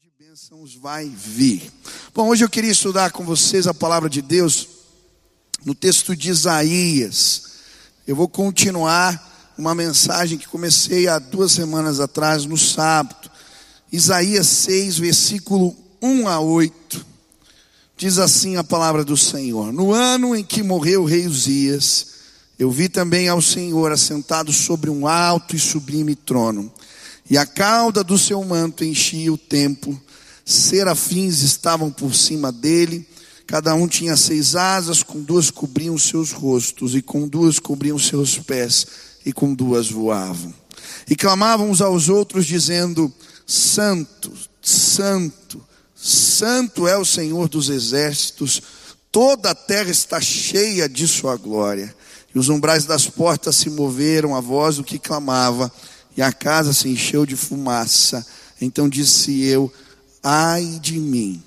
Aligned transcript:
de 0.00 0.12
bênçãos 0.16 0.76
vai 0.76 1.08
vir. 1.08 1.72
Bom, 2.14 2.28
hoje 2.28 2.44
eu 2.44 2.48
queria 2.48 2.70
estudar 2.70 3.10
com 3.10 3.24
vocês 3.24 3.66
a 3.66 3.74
palavra 3.74 4.08
de 4.08 4.22
Deus 4.22 4.68
no 5.64 5.74
texto 5.74 6.14
de 6.14 6.30
Isaías. 6.30 7.42
Eu 8.06 8.14
vou 8.14 8.28
continuar 8.28 9.52
uma 9.58 9.74
mensagem 9.74 10.38
que 10.38 10.46
comecei 10.46 11.08
há 11.08 11.18
duas 11.18 11.50
semanas 11.50 11.98
atrás, 11.98 12.44
no 12.44 12.56
sábado. 12.56 13.28
Isaías 13.90 14.46
6, 14.46 14.98
versículo 14.98 15.74
1 16.00 16.28
a 16.28 16.38
8. 16.38 17.04
Diz 17.96 18.18
assim 18.18 18.56
a 18.56 18.62
palavra 18.62 19.04
do 19.04 19.16
Senhor: 19.16 19.72
No 19.72 19.92
ano 19.92 20.36
em 20.36 20.44
que 20.44 20.62
morreu 20.62 21.02
o 21.02 21.06
rei 21.06 21.26
Uzias, 21.26 22.06
eu 22.56 22.70
vi 22.70 22.88
também 22.88 23.28
ao 23.28 23.42
Senhor 23.42 23.90
assentado 23.90 24.52
sobre 24.52 24.90
um 24.90 25.08
alto 25.08 25.56
e 25.56 25.58
sublime 25.58 26.14
trono 26.14 26.72
e 27.30 27.36
a 27.36 27.44
cauda 27.44 28.02
do 28.02 28.16
seu 28.18 28.42
manto 28.42 28.84
enchia 28.84 29.32
o 29.32 29.38
templo, 29.38 30.00
serafins 30.44 31.42
estavam 31.42 31.90
por 31.90 32.14
cima 32.14 32.50
dele, 32.50 33.06
cada 33.46 33.74
um 33.74 33.86
tinha 33.86 34.16
seis 34.16 34.56
asas, 34.56 35.02
com 35.02 35.20
duas 35.20 35.50
cobriam 35.50 35.96
seus 35.98 36.32
rostos, 36.32 36.94
e 36.94 37.02
com 37.02 37.28
duas 37.28 37.58
cobriam 37.58 37.98
seus 37.98 38.38
pés, 38.38 38.86
e 39.24 39.32
com 39.32 39.54
duas 39.54 39.90
voavam. 39.90 40.52
E 41.08 41.16
clamavam 41.16 41.70
uns 41.70 41.80
aos 41.80 42.08
outros, 42.08 42.46
dizendo: 42.46 43.12
Santo, 43.46 44.32
Santo, 44.60 45.62
Santo 45.94 46.86
é 46.86 46.96
o 46.96 47.04
Senhor 47.04 47.48
dos 47.48 47.68
exércitos, 47.68 48.62
toda 49.10 49.50
a 49.50 49.54
terra 49.54 49.90
está 49.90 50.20
cheia 50.20 50.88
de 50.88 51.08
sua 51.08 51.36
glória. 51.36 51.94
E 52.34 52.38
os 52.38 52.48
umbrais 52.50 52.84
das 52.84 53.06
portas 53.06 53.56
se 53.56 53.70
moveram 53.70 54.36
à 54.36 54.40
voz 54.40 54.76
do 54.76 54.84
que 54.84 54.98
clamava, 54.98 55.72
e 56.18 56.22
a 56.22 56.32
casa 56.32 56.72
se 56.72 56.88
encheu 56.88 57.24
de 57.24 57.36
fumaça. 57.36 58.26
Então 58.60 58.88
disse 58.88 59.40
eu: 59.44 59.72
Ai 60.20 60.80
de 60.82 60.98
mim, 60.98 61.40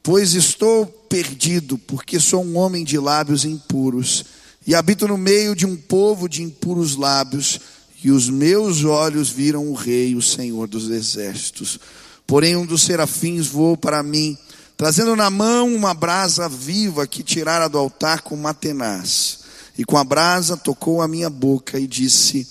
pois 0.00 0.34
estou 0.34 0.86
perdido, 0.86 1.76
porque 1.76 2.20
sou 2.20 2.44
um 2.44 2.56
homem 2.56 2.84
de 2.84 2.96
lábios 2.98 3.44
impuros, 3.44 4.24
e 4.64 4.76
habito 4.76 5.08
no 5.08 5.18
meio 5.18 5.56
de 5.56 5.66
um 5.66 5.76
povo 5.76 6.28
de 6.28 6.40
impuros 6.40 6.94
lábios, 6.94 7.58
e 8.04 8.12
os 8.12 8.30
meus 8.30 8.84
olhos 8.84 9.28
viram 9.28 9.68
o 9.68 9.74
Rei, 9.74 10.14
o 10.14 10.22
Senhor 10.22 10.68
dos 10.68 10.88
exércitos. 10.88 11.80
Porém, 12.24 12.54
um 12.54 12.64
dos 12.64 12.82
serafins 12.82 13.48
voou 13.48 13.76
para 13.76 14.04
mim, 14.04 14.38
trazendo 14.76 15.16
na 15.16 15.30
mão 15.30 15.74
uma 15.74 15.94
brasa 15.94 16.48
viva 16.48 17.08
que 17.08 17.24
tirara 17.24 17.68
do 17.68 17.76
altar 17.76 18.22
com 18.22 18.36
uma 18.36 18.54
tenaz. 18.54 19.40
E 19.76 19.84
com 19.84 19.98
a 19.98 20.04
brasa 20.04 20.56
tocou 20.56 21.02
a 21.02 21.08
minha 21.08 21.28
boca 21.28 21.76
e 21.76 21.88
disse: 21.88 22.46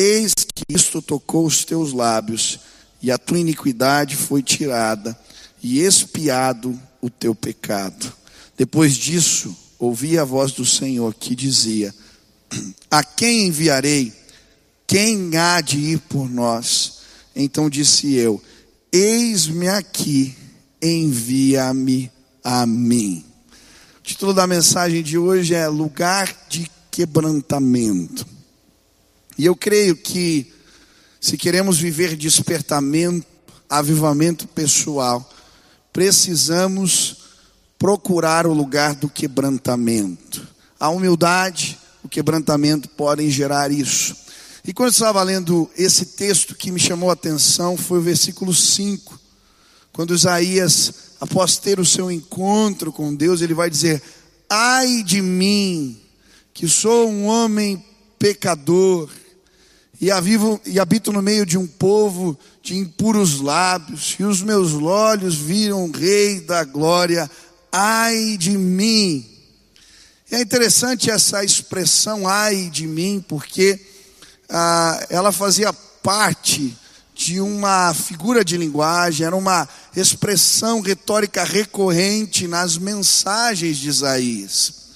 Eis 0.00 0.32
que 0.54 0.62
isto 0.68 1.02
tocou 1.02 1.44
os 1.44 1.64
teus 1.64 1.92
lábios, 1.92 2.60
e 3.02 3.10
a 3.10 3.18
tua 3.18 3.40
iniquidade 3.40 4.14
foi 4.14 4.44
tirada, 4.44 5.18
e 5.60 5.80
expiado 5.80 6.80
o 7.02 7.10
teu 7.10 7.34
pecado. 7.34 8.12
Depois 8.56 8.94
disso, 8.94 9.56
ouvi 9.76 10.16
a 10.16 10.22
voz 10.22 10.52
do 10.52 10.64
Senhor 10.64 11.12
que 11.14 11.34
dizia: 11.34 11.92
A 12.88 13.02
quem 13.02 13.48
enviarei? 13.48 14.12
Quem 14.86 15.36
há 15.36 15.60
de 15.60 15.78
ir 15.78 15.98
por 15.98 16.30
nós? 16.30 16.98
Então 17.34 17.68
disse 17.68 18.14
eu: 18.14 18.40
Eis-me 18.92 19.66
aqui, 19.66 20.32
envia-me 20.80 22.08
a 22.44 22.64
mim. 22.64 23.24
O 23.98 24.02
título 24.04 24.32
da 24.32 24.46
mensagem 24.46 25.02
de 25.02 25.18
hoje 25.18 25.56
é 25.56 25.66
Lugar 25.66 26.32
de 26.48 26.70
Quebrantamento. 26.88 28.37
E 29.38 29.46
eu 29.46 29.54
creio 29.54 29.96
que, 29.96 30.52
se 31.20 31.38
queremos 31.38 31.78
viver 31.78 32.16
despertamento, 32.16 33.24
avivamento 33.70 34.48
pessoal, 34.48 35.28
precisamos 35.92 37.18
procurar 37.78 38.48
o 38.48 38.52
lugar 38.52 38.96
do 38.96 39.08
quebrantamento. 39.08 40.46
A 40.80 40.88
humildade, 40.88 41.78
o 42.02 42.08
quebrantamento 42.08 42.88
podem 42.88 43.30
gerar 43.30 43.70
isso. 43.70 44.16
E 44.64 44.72
quando 44.72 44.88
eu 44.88 44.92
estava 44.92 45.22
lendo 45.22 45.70
esse 45.76 46.04
texto 46.06 46.56
que 46.56 46.72
me 46.72 46.80
chamou 46.80 47.08
a 47.08 47.12
atenção 47.12 47.76
foi 47.76 47.98
o 47.98 48.02
versículo 48.02 48.52
5, 48.52 49.18
quando 49.92 50.14
Isaías, 50.14 50.92
após 51.20 51.56
ter 51.56 51.78
o 51.78 51.86
seu 51.86 52.10
encontro 52.10 52.92
com 52.92 53.14
Deus, 53.14 53.40
ele 53.40 53.54
vai 53.54 53.70
dizer: 53.70 54.02
Ai 54.50 55.02
de 55.04 55.22
mim, 55.22 56.00
que 56.52 56.68
sou 56.68 57.08
um 57.08 57.26
homem 57.26 57.84
pecador, 58.18 59.08
e, 60.00 60.10
avivo, 60.10 60.60
e 60.64 60.78
habito 60.78 61.12
no 61.12 61.20
meio 61.20 61.44
de 61.44 61.58
um 61.58 61.66
povo 61.66 62.38
de 62.62 62.76
impuros 62.76 63.40
lábios, 63.40 64.16
e 64.18 64.24
os 64.24 64.42
meus 64.42 64.72
olhos 64.74 65.34
viram 65.34 65.86
o 65.86 65.90
Rei 65.90 66.40
da 66.40 66.62
glória, 66.64 67.28
ai 67.72 68.36
de 68.38 68.56
mim. 68.56 69.26
E 70.30 70.36
é 70.36 70.40
interessante 70.40 71.10
essa 71.10 71.42
expressão, 71.42 72.28
ai 72.28 72.70
de 72.70 72.86
mim, 72.86 73.24
porque 73.26 73.80
ah, 74.48 75.06
ela 75.10 75.32
fazia 75.32 75.72
parte 75.72 76.76
de 77.14 77.40
uma 77.40 77.92
figura 77.92 78.44
de 78.44 78.56
linguagem, 78.56 79.26
era 79.26 79.34
uma 79.34 79.68
expressão 79.96 80.80
retórica 80.80 81.42
recorrente 81.42 82.46
nas 82.46 82.78
mensagens 82.78 83.78
de 83.78 83.88
Isaías. 83.88 84.87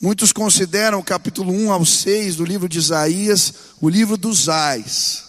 Muitos 0.00 0.32
consideram 0.32 0.98
o 0.98 1.04
capítulo 1.04 1.52
1 1.52 1.70
ao 1.70 1.84
6 1.84 2.36
do 2.36 2.44
livro 2.46 2.66
de 2.66 2.78
Isaías 2.78 3.52
o 3.82 3.86
livro 3.86 4.16
dos 4.16 4.48
ais, 4.48 5.24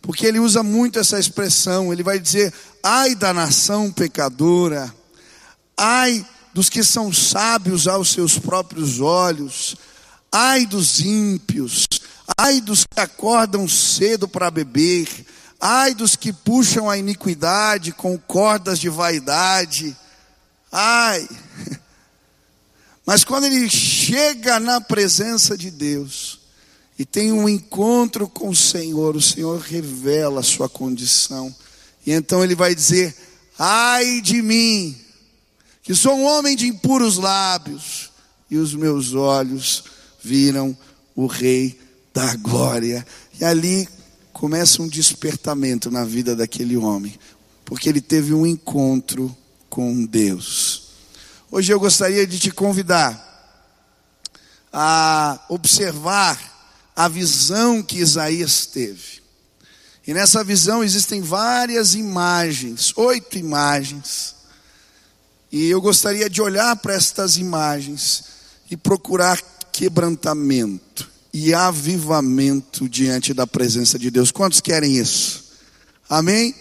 porque 0.00 0.24
ele 0.24 0.40
usa 0.40 0.62
muito 0.62 0.98
essa 0.98 1.18
expressão. 1.18 1.92
Ele 1.92 2.02
vai 2.02 2.18
dizer: 2.18 2.50
ai 2.82 3.14
da 3.14 3.34
nação 3.34 3.92
pecadora, 3.92 4.90
ai 5.76 6.24
dos 6.54 6.70
que 6.70 6.82
são 6.82 7.12
sábios 7.12 7.86
aos 7.86 8.08
seus 8.08 8.38
próprios 8.38 9.00
olhos, 9.00 9.76
ai 10.32 10.64
dos 10.64 11.00
ímpios, 11.00 11.86
ai 12.38 12.62
dos 12.62 12.86
que 12.86 12.98
acordam 12.98 13.68
cedo 13.68 14.26
para 14.26 14.50
beber, 14.50 15.06
ai 15.60 15.94
dos 15.94 16.16
que 16.16 16.32
puxam 16.32 16.88
a 16.88 16.96
iniquidade 16.96 17.92
com 17.92 18.16
cordas 18.16 18.78
de 18.78 18.88
vaidade, 18.88 19.94
ai. 20.72 21.28
Mas 23.06 23.22
quando 23.22 23.44
ele 23.44 23.70
chega 23.70 24.58
na 24.58 24.80
presença 24.80 25.56
de 25.56 25.70
Deus 25.70 26.40
e 26.98 27.04
tem 27.04 27.30
um 27.30 27.48
encontro 27.48 28.28
com 28.28 28.48
o 28.48 28.56
Senhor, 28.56 29.14
o 29.14 29.22
Senhor 29.22 29.60
revela 29.60 30.40
a 30.40 30.42
sua 30.42 30.68
condição. 30.68 31.54
E 32.04 32.10
então 32.10 32.42
ele 32.42 32.56
vai 32.56 32.74
dizer: 32.74 33.14
Ai 33.56 34.20
de 34.20 34.42
mim, 34.42 34.96
que 35.84 35.94
sou 35.94 36.16
um 36.16 36.24
homem 36.24 36.56
de 36.56 36.66
impuros 36.66 37.16
lábios, 37.16 38.10
e 38.50 38.56
os 38.56 38.74
meus 38.74 39.14
olhos 39.14 39.84
viram 40.20 40.76
o 41.14 41.26
Rei 41.26 41.78
da 42.12 42.34
glória. 42.34 43.06
E 43.40 43.44
ali 43.44 43.88
começa 44.32 44.82
um 44.82 44.88
despertamento 44.88 45.92
na 45.92 46.04
vida 46.04 46.34
daquele 46.34 46.76
homem, 46.76 47.14
porque 47.64 47.88
ele 47.88 48.00
teve 48.00 48.34
um 48.34 48.44
encontro 48.44 49.34
com 49.70 50.04
Deus. 50.04 50.85
Hoje 51.50 51.72
eu 51.72 51.78
gostaria 51.78 52.26
de 52.26 52.40
te 52.40 52.50
convidar 52.50 53.24
a 54.72 55.38
observar 55.48 56.38
a 56.94 57.06
visão 57.06 57.82
que 57.82 57.98
Isaías 57.98 58.66
teve. 58.66 59.22
E 60.04 60.12
nessa 60.12 60.42
visão 60.42 60.82
existem 60.82 61.20
várias 61.20 61.94
imagens, 61.94 62.92
oito 62.96 63.38
imagens. 63.38 64.34
E 65.52 65.66
eu 65.66 65.80
gostaria 65.80 66.28
de 66.28 66.42
olhar 66.42 66.74
para 66.76 66.94
estas 66.94 67.36
imagens 67.36 68.24
e 68.68 68.76
procurar 68.76 69.40
quebrantamento 69.72 71.08
e 71.32 71.54
avivamento 71.54 72.88
diante 72.88 73.32
da 73.32 73.46
presença 73.46 73.98
de 73.98 74.10
Deus. 74.10 74.32
Quantos 74.32 74.60
querem 74.60 74.96
isso? 74.96 75.44
Amém? 76.08 76.54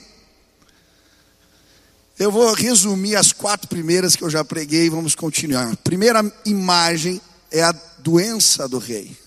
Eu 2.18 2.32
vou 2.32 2.54
resumir 2.54 3.18
as 3.18 3.34
quatro 3.34 3.68
primeiras 3.68 4.16
que 4.16 4.24
eu 4.24 4.30
já 4.30 4.44
preguei 4.44 4.86
e 4.86 4.90
vamos 4.90 5.16
continuar. 5.16 5.74
A 5.74 5.76
primeira 5.76 6.24
imagem 6.46 7.20
é 7.52 7.62
a 7.62 7.76
doença 8.00 8.70
do 8.70 8.78
rei. 8.78 9.18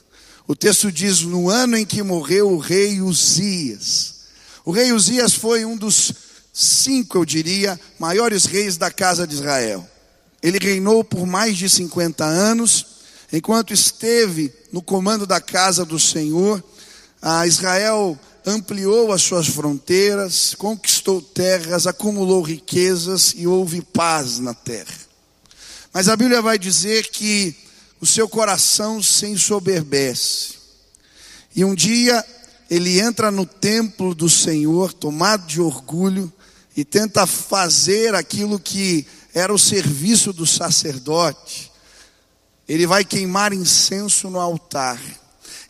O 0.46 0.56
texto 0.56 0.90
diz: 0.90 1.20
no 1.20 1.50
ano 1.50 1.76
em 1.76 1.84
que 1.84 2.02
morreu 2.02 2.50
o 2.50 2.58
rei 2.58 3.02
Uzias. 3.02 4.14
O 4.64 4.70
rei 4.70 4.90
Uzias 4.92 5.34
foi 5.34 5.66
um 5.66 5.76
dos 5.76 6.14
cinco, 6.50 7.18
eu 7.18 7.26
diria, 7.26 7.78
maiores 7.98 8.46
reis 8.46 8.78
da 8.78 8.90
casa 8.90 9.26
de 9.26 9.34
Israel. 9.34 9.86
Ele 10.42 10.58
reinou 10.58 11.04
por 11.04 11.26
mais 11.26 11.58
de 11.58 11.68
50 11.68 12.24
anos, 12.24 12.86
enquanto 13.30 13.74
esteve 13.74 14.50
no 14.72 14.80
comando 14.80 15.26
da 15.26 15.42
casa 15.42 15.84
do 15.84 15.98
Senhor. 15.98 16.64
A 17.20 17.46
Israel 17.46 18.18
ampliou 18.48 19.12
as 19.12 19.22
suas 19.22 19.46
fronteiras, 19.46 20.54
conquistou 20.54 21.20
terras, 21.20 21.86
acumulou 21.86 22.42
riquezas 22.42 23.34
e 23.36 23.46
houve 23.46 23.82
paz 23.82 24.38
na 24.38 24.54
terra. 24.54 24.96
Mas 25.92 26.08
a 26.08 26.16
Bíblia 26.16 26.40
vai 26.40 26.58
dizer 26.58 27.08
que 27.10 27.54
o 28.00 28.06
seu 28.06 28.28
coração 28.28 29.02
se 29.02 29.26
ensoberbece. 29.26 30.54
E 31.54 31.64
um 31.64 31.74
dia 31.74 32.24
ele 32.70 33.00
entra 33.00 33.30
no 33.30 33.44
templo 33.44 34.14
do 34.14 34.28
Senhor, 34.28 34.92
tomado 34.92 35.46
de 35.46 35.60
orgulho, 35.60 36.32
e 36.76 36.84
tenta 36.84 37.26
fazer 37.26 38.14
aquilo 38.14 38.58
que 38.58 39.06
era 39.34 39.52
o 39.52 39.58
serviço 39.58 40.32
do 40.32 40.46
sacerdote. 40.46 41.70
Ele 42.68 42.86
vai 42.86 43.04
queimar 43.04 43.52
incenso 43.52 44.30
no 44.30 44.38
altar. 44.38 45.00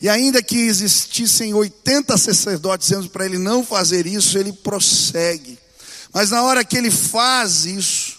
E 0.01 0.07
ainda 0.07 0.41
que 0.41 0.55
existissem 0.55 1.53
80 1.53 2.17
sacerdotes 2.17 2.87
dizendo 2.87 3.09
para 3.09 3.25
ele 3.25 3.37
não 3.37 3.65
fazer 3.65 4.07
isso, 4.07 4.37
ele 4.37 4.53
prossegue. 4.53 5.59
Mas 6.13 6.29
na 6.29 6.41
hora 6.41 6.63
que 6.63 6.77
ele 6.77 6.89
faz 6.89 7.65
isso, 7.65 8.17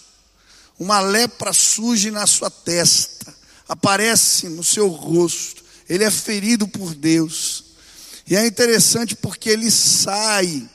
uma 0.77 0.99
lepra 0.99 1.53
surge 1.53 2.11
na 2.11 2.27
sua 2.27 2.49
testa, 2.49 3.33
aparece 3.67 4.47
no 4.47 4.63
seu 4.63 4.87
rosto. 4.87 5.63
Ele 5.89 6.03
é 6.03 6.11
ferido 6.11 6.67
por 6.67 6.93
Deus. 6.93 7.65
E 8.27 8.35
é 8.35 8.45
interessante 8.45 9.15
porque 9.15 9.49
ele 9.49 9.69
sai 9.71 10.69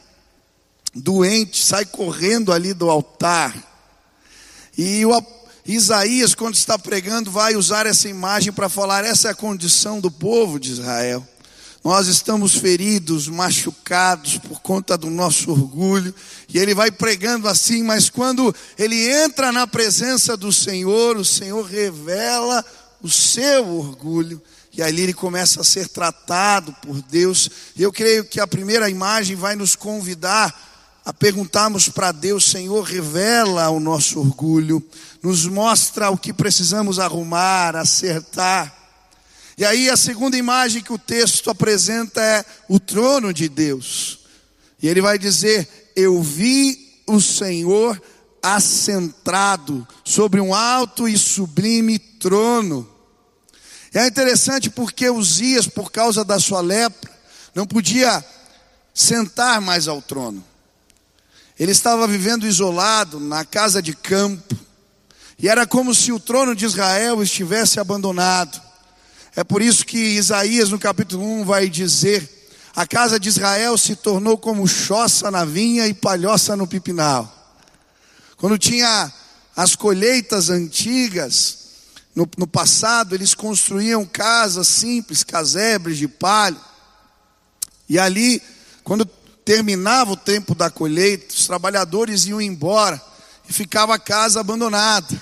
doente, 0.94 1.64
sai 1.64 1.84
correndo 1.84 2.52
ali 2.52 2.74
do 2.74 2.90
altar. 2.90 3.54
E 4.76 5.06
o 5.06 5.14
Isaías, 5.66 6.34
quando 6.34 6.54
está 6.54 6.78
pregando, 6.78 7.30
vai 7.30 7.56
usar 7.56 7.86
essa 7.86 8.08
imagem 8.08 8.52
para 8.52 8.68
falar: 8.68 9.04
essa 9.04 9.28
é 9.28 9.30
a 9.32 9.34
condição 9.34 10.00
do 10.00 10.10
povo 10.10 10.60
de 10.60 10.70
Israel. 10.70 11.26
Nós 11.82 12.08
estamos 12.08 12.56
feridos, 12.56 13.28
machucados 13.28 14.38
por 14.38 14.60
conta 14.60 14.98
do 14.98 15.08
nosso 15.08 15.52
orgulho, 15.52 16.12
e 16.48 16.58
ele 16.58 16.74
vai 16.74 16.90
pregando 16.90 17.48
assim, 17.48 17.82
mas 17.84 18.10
quando 18.10 18.54
ele 18.76 19.08
entra 19.08 19.52
na 19.52 19.68
presença 19.68 20.36
do 20.36 20.52
Senhor, 20.52 21.16
o 21.16 21.24
Senhor 21.24 21.64
revela 21.64 22.64
o 23.00 23.08
seu 23.08 23.68
orgulho, 23.68 24.42
e 24.76 24.82
ali 24.82 25.02
ele 25.02 25.14
começa 25.14 25.60
a 25.60 25.64
ser 25.64 25.88
tratado 25.88 26.74
por 26.82 27.00
Deus. 27.02 27.48
E 27.76 27.82
eu 27.82 27.92
creio 27.92 28.24
que 28.24 28.40
a 28.40 28.48
primeira 28.48 28.90
imagem 28.90 29.36
vai 29.36 29.54
nos 29.54 29.76
convidar 29.76 30.52
a 31.06 31.12
perguntarmos 31.12 31.88
para 31.88 32.10
Deus, 32.10 32.50
Senhor, 32.50 32.82
revela 32.82 33.70
o 33.70 33.78
nosso 33.78 34.18
orgulho, 34.18 34.84
nos 35.26 35.44
mostra 35.44 36.08
o 36.08 36.16
que 36.16 36.32
precisamos 36.32 37.00
arrumar, 37.00 37.74
acertar. 37.74 38.72
E 39.58 39.64
aí 39.64 39.90
a 39.90 39.96
segunda 39.96 40.36
imagem 40.36 40.80
que 40.80 40.92
o 40.92 40.98
texto 40.98 41.50
apresenta 41.50 42.20
é 42.22 42.44
o 42.68 42.78
trono 42.78 43.34
de 43.34 43.48
Deus. 43.48 44.20
E 44.80 44.86
ele 44.86 45.00
vai 45.00 45.18
dizer: 45.18 45.90
Eu 45.96 46.22
vi 46.22 47.02
o 47.08 47.20
Senhor 47.20 48.00
assentado 48.40 49.84
sobre 50.04 50.40
um 50.40 50.54
alto 50.54 51.08
e 51.08 51.18
sublime 51.18 51.98
trono. 51.98 52.88
E 53.92 53.98
é 53.98 54.06
interessante 54.06 54.70
porque 54.70 55.10
Uzias, 55.10 55.66
por 55.66 55.90
causa 55.90 56.24
da 56.24 56.38
sua 56.38 56.60
lepra, 56.60 57.10
não 57.52 57.66
podia 57.66 58.24
sentar 58.94 59.60
mais 59.60 59.88
ao 59.88 60.00
trono. 60.00 60.44
Ele 61.58 61.72
estava 61.72 62.06
vivendo 62.06 62.46
isolado 62.46 63.18
na 63.18 63.44
casa 63.44 63.82
de 63.82 63.92
campo, 63.92 64.65
e 65.38 65.48
era 65.48 65.66
como 65.66 65.94
se 65.94 66.12
o 66.12 66.20
trono 66.20 66.54
de 66.54 66.64
Israel 66.64 67.22
estivesse 67.22 67.78
abandonado. 67.78 68.60
É 69.34 69.44
por 69.44 69.60
isso 69.60 69.84
que 69.84 69.98
Isaías, 69.98 70.70
no 70.70 70.78
capítulo 70.78 71.22
1, 71.40 71.44
vai 71.44 71.68
dizer: 71.68 72.48
A 72.74 72.86
casa 72.86 73.20
de 73.20 73.28
Israel 73.28 73.76
se 73.76 73.94
tornou 73.96 74.38
como 74.38 74.66
choça 74.66 75.30
na 75.30 75.44
vinha 75.44 75.86
e 75.86 75.92
palhoça 75.92 76.56
no 76.56 76.66
pipinal. 76.66 77.30
Quando 78.38 78.58
tinha 78.58 79.12
as 79.54 79.76
colheitas 79.76 80.48
antigas, 80.48 81.58
no, 82.14 82.26
no 82.38 82.46
passado, 82.46 83.14
eles 83.14 83.34
construíam 83.34 84.06
casas 84.06 84.68
simples, 84.68 85.22
casebres 85.22 85.98
de 85.98 86.08
palha, 86.08 86.56
e 87.88 87.98
ali, 87.98 88.42
quando 88.82 89.04
terminava 89.44 90.12
o 90.12 90.16
tempo 90.16 90.54
da 90.54 90.70
colheita, 90.70 91.34
os 91.34 91.46
trabalhadores 91.46 92.26
iam 92.26 92.40
embora 92.40 93.00
e 93.48 93.52
ficava 93.52 93.94
a 93.94 93.98
casa 93.98 94.40
abandonada. 94.40 95.20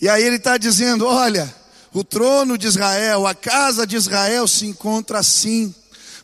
E 0.00 0.08
aí 0.08 0.22
ele 0.22 0.36
está 0.36 0.56
dizendo: 0.56 1.06
olha, 1.06 1.52
o 1.92 2.02
trono 2.02 2.58
de 2.58 2.66
Israel, 2.66 3.26
a 3.26 3.34
casa 3.34 3.86
de 3.86 3.96
Israel 3.96 4.46
se 4.48 4.66
encontra 4.66 5.18
assim. 5.18 5.74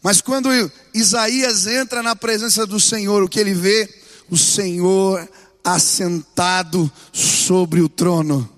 Mas 0.02 0.20
quando 0.20 0.48
Isaías 0.94 1.66
entra 1.66 2.02
na 2.02 2.16
presença 2.16 2.66
do 2.66 2.80
Senhor, 2.80 3.22
o 3.22 3.28
que 3.28 3.38
ele 3.38 3.54
vê? 3.54 3.88
O 4.30 4.36
Senhor 4.36 5.28
assentado 5.62 6.90
sobre 7.12 7.80
o 7.80 7.88
trono. 7.88 8.48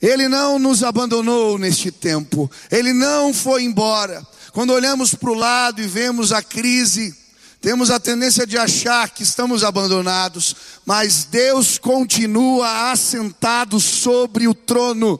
Ele 0.00 0.28
não 0.28 0.58
nos 0.58 0.82
abandonou 0.82 1.58
neste 1.58 1.90
tempo, 1.90 2.50
ele 2.70 2.92
não 2.92 3.32
foi 3.32 3.64
embora. 3.64 4.24
Quando 4.52 4.72
olhamos 4.72 5.14
para 5.14 5.30
o 5.30 5.34
lado 5.34 5.82
e 5.82 5.86
vemos 5.86 6.32
a 6.32 6.42
crise, 6.42 7.16
temos 7.64 7.90
a 7.90 7.98
tendência 7.98 8.46
de 8.46 8.58
achar 8.58 9.08
que 9.08 9.22
estamos 9.22 9.64
abandonados, 9.64 10.54
mas 10.84 11.24
Deus 11.24 11.78
continua 11.78 12.92
assentado 12.92 13.80
sobre 13.80 14.46
o 14.46 14.52
trono. 14.52 15.18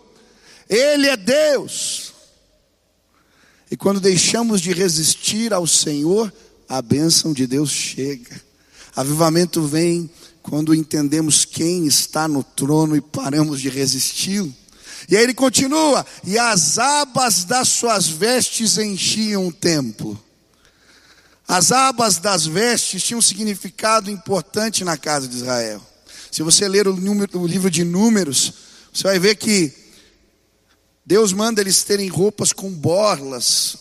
Ele 0.68 1.08
é 1.08 1.16
Deus. 1.16 2.12
E 3.70 3.78
quando 3.78 3.98
deixamos 3.98 4.60
de 4.60 4.74
resistir 4.74 5.54
ao 5.54 5.66
Senhor, 5.66 6.30
a 6.68 6.82
bênção 6.82 7.32
de 7.32 7.46
Deus 7.46 7.70
chega. 7.70 8.38
Avivamento 8.94 9.62
vem 9.62 10.10
quando 10.42 10.74
entendemos 10.74 11.46
quem 11.46 11.86
está 11.86 12.28
no 12.28 12.44
trono 12.44 12.94
e 12.94 13.00
paramos 13.00 13.58
de 13.58 13.70
resisti-lo. 13.70 14.54
E 15.08 15.16
aí 15.16 15.22
ele 15.22 15.32
continua: 15.32 16.04
e 16.22 16.38
as 16.38 16.78
abas 16.78 17.44
das 17.44 17.68
suas 17.68 18.06
vestes 18.06 18.76
enchiam 18.76 19.48
o 19.48 19.52
templo. 19.52 20.22
As 21.46 21.72
abas 21.72 22.18
das 22.18 22.46
vestes 22.46 23.02
tinham 23.02 23.18
um 23.18 23.22
significado 23.22 24.10
importante 24.10 24.82
na 24.82 24.96
casa 24.96 25.28
de 25.28 25.36
Israel. 25.36 25.80
Se 26.30 26.42
você 26.42 26.66
ler 26.66 26.88
o, 26.88 26.96
número, 26.96 27.38
o 27.38 27.46
livro 27.46 27.70
de 27.70 27.84
Números, 27.84 28.52
você 28.92 29.04
vai 29.04 29.18
ver 29.18 29.36
que 29.36 29.72
Deus 31.06 31.32
manda 31.32 31.60
eles 31.60 31.82
terem 31.84 32.08
roupas 32.08 32.52
com 32.52 32.70
borlas, 32.70 33.76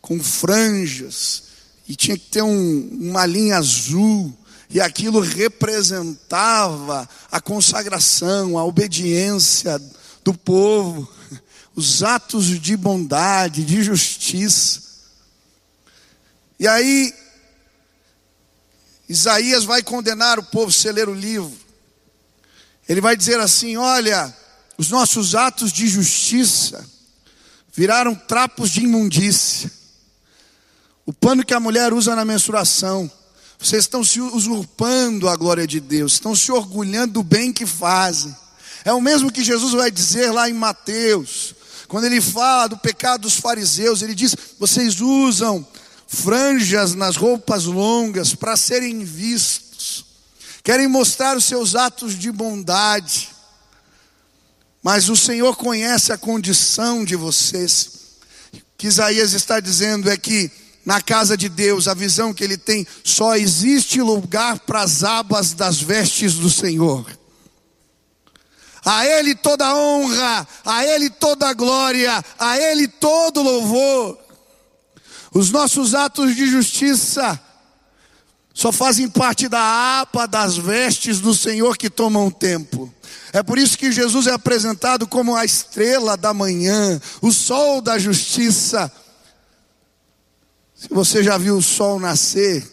com 0.00 0.22
franjas, 0.22 1.42
e 1.88 1.96
tinha 1.96 2.16
que 2.16 2.26
ter 2.26 2.42
um, 2.42 2.88
uma 3.00 3.26
linha 3.26 3.58
azul, 3.58 4.32
e 4.70 4.80
aquilo 4.80 5.18
representava 5.18 7.08
a 7.30 7.40
consagração, 7.40 8.56
a 8.56 8.64
obediência 8.64 9.82
do 10.22 10.32
povo, 10.32 11.10
os 11.74 12.04
atos 12.04 12.46
de 12.46 12.76
bondade, 12.76 13.64
de 13.64 13.82
justiça. 13.82 14.89
E 16.60 16.68
aí, 16.68 17.14
Isaías 19.08 19.64
vai 19.64 19.82
condenar 19.82 20.38
o 20.38 20.42
povo 20.42 20.70
se 20.70 20.92
ler 20.92 21.08
o 21.08 21.14
livro. 21.14 21.50
Ele 22.86 23.00
vai 23.00 23.16
dizer 23.16 23.40
assim: 23.40 23.78
olha, 23.78 24.36
os 24.76 24.90
nossos 24.90 25.34
atos 25.34 25.72
de 25.72 25.88
justiça 25.88 26.86
viraram 27.72 28.14
trapos 28.14 28.68
de 28.68 28.84
imundícia. 28.84 29.72
O 31.06 31.14
pano 31.14 31.46
que 31.46 31.54
a 31.54 31.58
mulher 31.58 31.94
usa 31.94 32.14
na 32.14 32.26
menstruação. 32.26 33.10
Vocês 33.58 33.84
estão 33.84 34.04
se 34.04 34.20
usurpando 34.20 35.28
a 35.28 35.36
glória 35.36 35.66
de 35.66 35.80
Deus, 35.80 36.12
estão 36.12 36.36
se 36.36 36.52
orgulhando 36.52 37.14
do 37.14 37.22
bem 37.22 37.54
que 37.54 37.64
fazem. 37.64 38.36
É 38.84 38.92
o 38.92 39.00
mesmo 39.00 39.32
que 39.32 39.42
Jesus 39.42 39.72
vai 39.72 39.90
dizer 39.90 40.30
lá 40.30 40.48
em 40.48 40.54
Mateus, 40.54 41.54
quando 41.88 42.04
ele 42.04 42.20
fala 42.20 42.68
do 42.68 42.76
pecado 42.78 43.22
dos 43.22 43.34
fariseus, 43.34 44.02
ele 44.02 44.14
diz: 44.14 44.36
vocês 44.58 45.00
usam 45.00 45.66
franjas 46.12 46.96
nas 46.96 47.14
roupas 47.14 47.66
longas 47.66 48.34
para 48.34 48.56
serem 48.56 49.04
vistos, 49.04 50.04
querem 50.64 50.88
mostrar 50.88 51.36
os 51.36 51.44
seus 51.44 51.76
atos 51.76 52.18
de 52.18 52.32
bondade, 52.32 53.30
mas 54.82 55.08
o 55.08 55.16
Senhor 55.16 55.54
conhece 55.56 56.12
a 56.12 56.18
condição 56.18 57.04
de 57.04 57.14
vocês. 57.14 57.90
O 58.52 58.58
que 58.76 58.88
Isaías 58.88 59.34
está 59.34 59.60
dizendo 59.60 60.10
é 60.10 60.16
que 60.16 60.50
na 60.84 61.00
casa 61.00 61.36
de 61.36 61.48
Deus, 61.48 61.86
a 61.86 61.94
visão 61.94 62.34
que 62.34 62.42
ele 62.42 62.56
tem, 62.56 62.84
só 63.04 63.36
existe 63.36 64.00
lugar 64.02 64.58
para 64.60 64.82
as 64.82 65.04
abas 65.04 65.52
das 65.52 65.80
vestes 65.80 66.34
do 66.34 66.50
Senhor. 66.50 67.06
A 68.84 69.06
Ele 69.06 69.34
toda 69.34 69.76
honra, 69.76 70.48
a 70.64 70.84
Ele 70.84 71.10
toda 71.10 71.52
glória, 71.52 72.24
a 72.38 72.58
Ele 72.58 72.88
todo 72.88 73.42
louvor. 73.42 74.18
Os 75.32 75.50
nossos 75.50 75.94
atos 75.94 76.34
de 76.34 76.46
justiça 76.46 77.40
só 78.52 78.72
fazem 78.72 79.08
parte 79.08 79.48
da 79.48 80.00
apa 80.00 80.26
das 80.26 80.56
vestes 80.56 81.20
do 81.20 81.34
Senhor 81.34 81.76
que 81.76 81.88
tomam 81.88 82.30
tempo. 82.30 82.92
É 83.32 83.42
por 83.42 83.58
isso 83.58 83.78
que 83.78 83.92
Jesus 83.92 84.26
é 84.26 84.32
apresentado 84.32 85.06
como 85.06 85.36
a 85.36 85.44
estrela 85.44 86.16
da 86.16 86.34
manhã, 86.34 87.00
o 87.22 87.30
sol 87.30 87.80
da 87.80 87.98
justiça. 87.98 88.90
Se 90.74 90.88
você 90.90 91.22
já 91.22 91.38
viu 91.38 91.56
o 91.56 91.62
sol 91.62 92.00
nascer, 92.00 92.66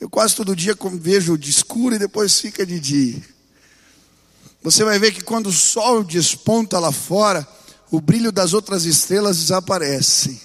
eu 0.00 0.10
quase 0.10 0.34
todo 0.34 0.56
dia 0.56 0.76
vejo 0.94 1.38
de 1.38 1.50
escuro 1.50 1.94
e 1.94 1.98
depois 1.98 2.40
fica 2.40 2.66
de 2.66 2.80
dia. 2.80 3.22
Você 4.62 4.84
vai 4.84 4.98
ver 4.98 5.12
que 5.12 5.22
quando 5.22 5.46
o 5.46 5.52
sol 5.52 6.02
desponta 6.02 6.80
lá 6.80 6.90
fora, 6.90 7.46
o 7.90 8.00
brilho 8.00 8.32
das 8.32 8.52
outras 8.52 8.84
estrelas 8.84 9.38
desaparece. 9.38 10.40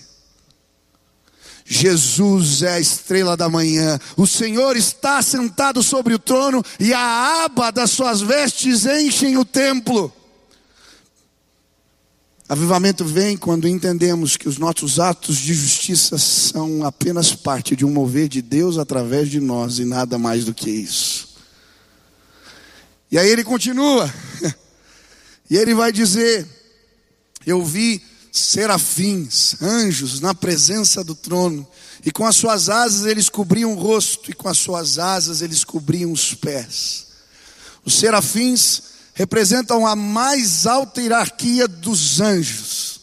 Jesus 1.74 2.64
é 2.64 2.74
a 2.74 2.80
estrela 2.82 3.38
da 3.38 3.48
manhã. 3.48 3.98
O 4.18 4.28
Senhor 4.28 4.76
está 4.76 5.22
sentado 5.22 5.82
sobre 5.82 6.14
o 6.14 6.20
trono 6.20 6.62
e 6.78 6.94
a 6.94 7.46
aba 7.46 7.72
das 7.72 7.92
suas 7.92 8.20
vestes 8.20 8.86
enchem 8.86 9.38
o 9.38 9.46
templo. 9.46 10.12
Avivamento 12.50 13.06
vem 13.06 13.38
quando 13.38 13.70
entendemos 13.70 14.36
que 14.36 14.50
os 14.50 14.58
nossos 14.58 15.00
atos 15.00 15.38
de 15.38 15.54
justiça 15.54 16.18
são 16.18 16.84
apenas 16.84 17.34
parte 17.34 17.74
de 17.74 17.86
um 17.86 17.90
mover 17.90 18.28
de 18.28 18.42
Deus 18.42 18.78
através 18.78 19.30
de 19.30 19.40
nós 19.40 19.80
e 19.80 19.86
nada 19.86 20.18
mais 20.18 20.44
do 20.44 20.54
que 20.54 20.70
isso. 20.70 21.30
E 23.10 23.18
aí 23.18 23.30
ele 23.30 23.46
continua, 23.46 24.14
e 25.50 25.56
ele 25.56 25.74
vai 25.74 25.94
dizer: 25.94 26.46
Eu 27.46 27.64
vi 27.64 28.11
serafins, 28.32 29.62
anjos, 29.62 30.22
na 30.22 30.34
presença 30.34 31.04
do 31.04 31.14
trono, 31.14 31.68
e 32.06 32.12
com 32.12 32.26
as 32.26 32.38
suas 32.38 32.70
asas 32.70 33.06
eles 33.06 33.30
cobriam 33.30 33.74
o 33.74 33.80
rosto, 33.80 34.32
e 34.32 34.34
com 34.34 34.48
as 34.48 34.58
suas 34.58 34.98
asas 34.98 35.42
eles 35.42 35.64
cobriam 35.64 36.12
os 36.12 36.34
pés. 36.34 37.08
Os 37.84 37.96
serafins 37.96 38.82
representam 39.14 39.86
a 39.86 39.96
mais 39.96 40.66
alta 40.66 41.02
hierarquia 41.02 41.68
dos 41.68 42.22
anjos, 42.22 43.02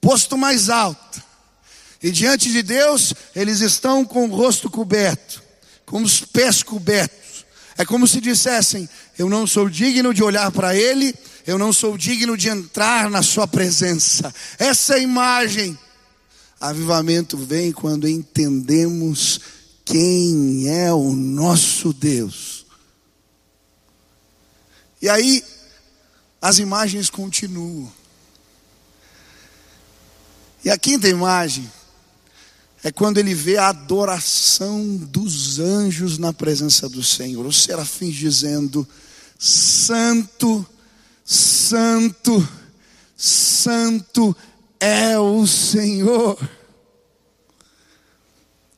posto 0.00 0.38
mais 0.38 0.70
alto. 0.70 1.22
E 2.02 2.10
diante 2.10 2.50
de 2.50 2.62
Deus, 2.62 3.14
eles 3.36 3.60
estão 3.60 4.04
com 4.04 4.26
o 4.26 4.34
rosto 4.34 4.70
coberto, 4.70 5.42
com 5.84 6.02
os 6.02 6.20
pés 6.20 6.62
cobertos. 6.62 7.44
É 7.76 7.84
como 7.84 8.08
se 8.08 8.20
dissessem: 8.20 8.88
Eu 9.16 9.28
não 9.28 9.46
sou 9.46 9.68
digno 9.68 10.12
de 10.12 10.22
olhar 10.22 10.50
para 10.50 10.74
Ele, 10.74 11.14
eu 11.46 11.58
não 11.58 11.72
sou 11.72 11.96
digno 11.96 12.36
de 12.36 12.48
entrar 12.48 13.10
na 13.10 13.22
Sua 13.22 13.46
presença. 13.46 14.32
Essa 14.58 14.98
imagem. 14.98 15.78
Avivamento 16.60 17.36
vem 17.36 17.72
quando 17.72 18.08
entendemos 18.08 19.40
quem 19.84 20.68
é 20.68 20.92
o 20.92 21.12
nosso 21.12 21.92
Deus. 21.92 22.64
E 25.00 25.08
aí, 25.08 25.44
as 26.40 26.60
imagens 26.60 27.10
continuam. 27.10 27.92
E 30.64 30.70
a 30.70 30.78
quinta 30.78 31.08
imagem 31.08 31.68
é 32.84 32.90
quando 32.90 33.18
ele 33.18 33.34
vê 33.34 33.56
a 33.56 33.68
adoração 33.68 34.96
dos 34.96 35.58
anjos 35.58 36.18
na 36.18 36.32
presença 36.32 36.88
do 36.88 37.02
Senhor, 37.02 37.44
os 37.46 37.62
serafins 37.62 38.14
dizendo: 38.14 38.86
Santo, 39.38 40.66
Santo 41.24 42.46
é 44.80 45.18
o 45.18 45.46
Senhor. 45.46 46.36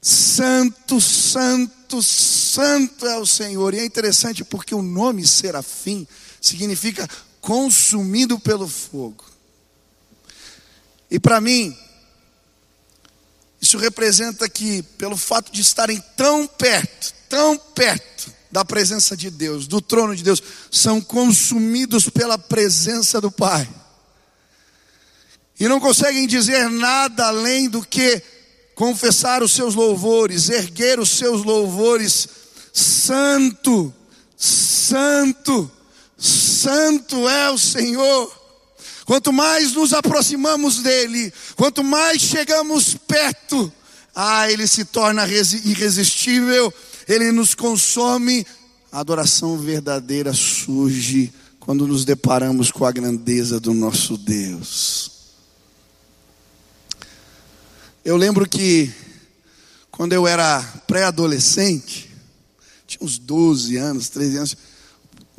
Santo, 0.03 1.01
Santo, 1.01 2.03
Santo 2.03 3.07
é 3.07 3.19
o 3.19 3.25
Senhor. 3.25 3.73
E 3.73 3.79
é 3.79 3.87
interessante 3.87 4.45
porque 4.45 4.75
o 4.75 4.83
nome 4.83 5.27
serafim 5.27 6.07
significa 6.41 7.09
consumido 7.41 8.39
pelo 8.39 8.69
fogo. 8.69 9.25
E 11.11 11.19
para 11.19 11.41
mim, 11.41 11.75
isso 13.61 13.79
representa 13.79 14.47
que, 14.47 14.83
pelo 14.83 15.17
fato 15.17 15.51
de 15.51 15.63
estarem 15.63 15.99
tão 16.15 16.47
perto, 16.47 17.15
tão 17.31 17.57
perto 17.57 18.44
da 18.55 18.65
presença 18.65 19.17
de 19.17 19.31
Deus, 19.31 19.67
do 19.67 19.81
trono 19.81 20.15
de 20.15 20.23
Deus, 20.23 20.41
são 20.71 21.01
consumidos 21.01 22.09
pela 22.09 22.39
presença 22.39 23.21
do 23.21 23.29
Pai. 23.29 23.69
E 25.59 25.67
não 25.67 25.81
conseguem 25.81 26.25
dizer 26.25 26.71
nada 26.71 27.27
além 27.27 27.69
do 27.69 27.85
que 27.85 28.23
confessar 28.77 29.43
os 29.43 29.53
seus 29.53 29.75
louvores, 29.75 30.51
erguer 30.51 31.01
os 31.01 31.11
seus 31.11 31.43
louvores, 31.43 32.29
santo, 32.73 33.93
santo, 34.37 35.69
santo 36.17 37.29
é 37.29 37.51
o 37.51 37.59
Senhor. 37.59 38.33
Quanto 39.05 39.33
mais 39.33 39.73
nos 39.73 39.93
aproximamos 39.93 40.79
dele, 40.79 41.33
quanto 41.57 41.83
mais 41.83 42.23
chegamos 42.23 42.95
perto, 42.95 43.73
ah, 44.15 44.49
ele 44.49 44.69
se 44.69 44.85
torna 44.85 45.27
irresistível, 45.27 46.73
ele 47.09 47.33
nos 47.33 47.55
consome. 47.55 48.47
A 48.91 49.01
adoração 49.01 49.59
verdadeira 49.59 50.33
surge 50.33 51.33
quando 51.59 51.87
nos 51.87 52.05
deparamos 52.05 52.71
com 52.71 52.85
a 52.85 52.93
grandeza 52.93 53.59
do 53.59 53.75
nosso 53.75 54.17
Deus. 54.17 55.11
Eu 58.05 58.17
lembro 58.17 58.49
que 58.49 58.93
quando 59.91 60.13
eu 60.13 60.27
era 60.27 60.63
pré-adolescente, 60.87 62.11
tinha 62.87 63.05
uns 63.05 63.19
12 63.19 63.77
anos, 63.77 64.09
13 64.11 64.37
anos, 64.37 64.57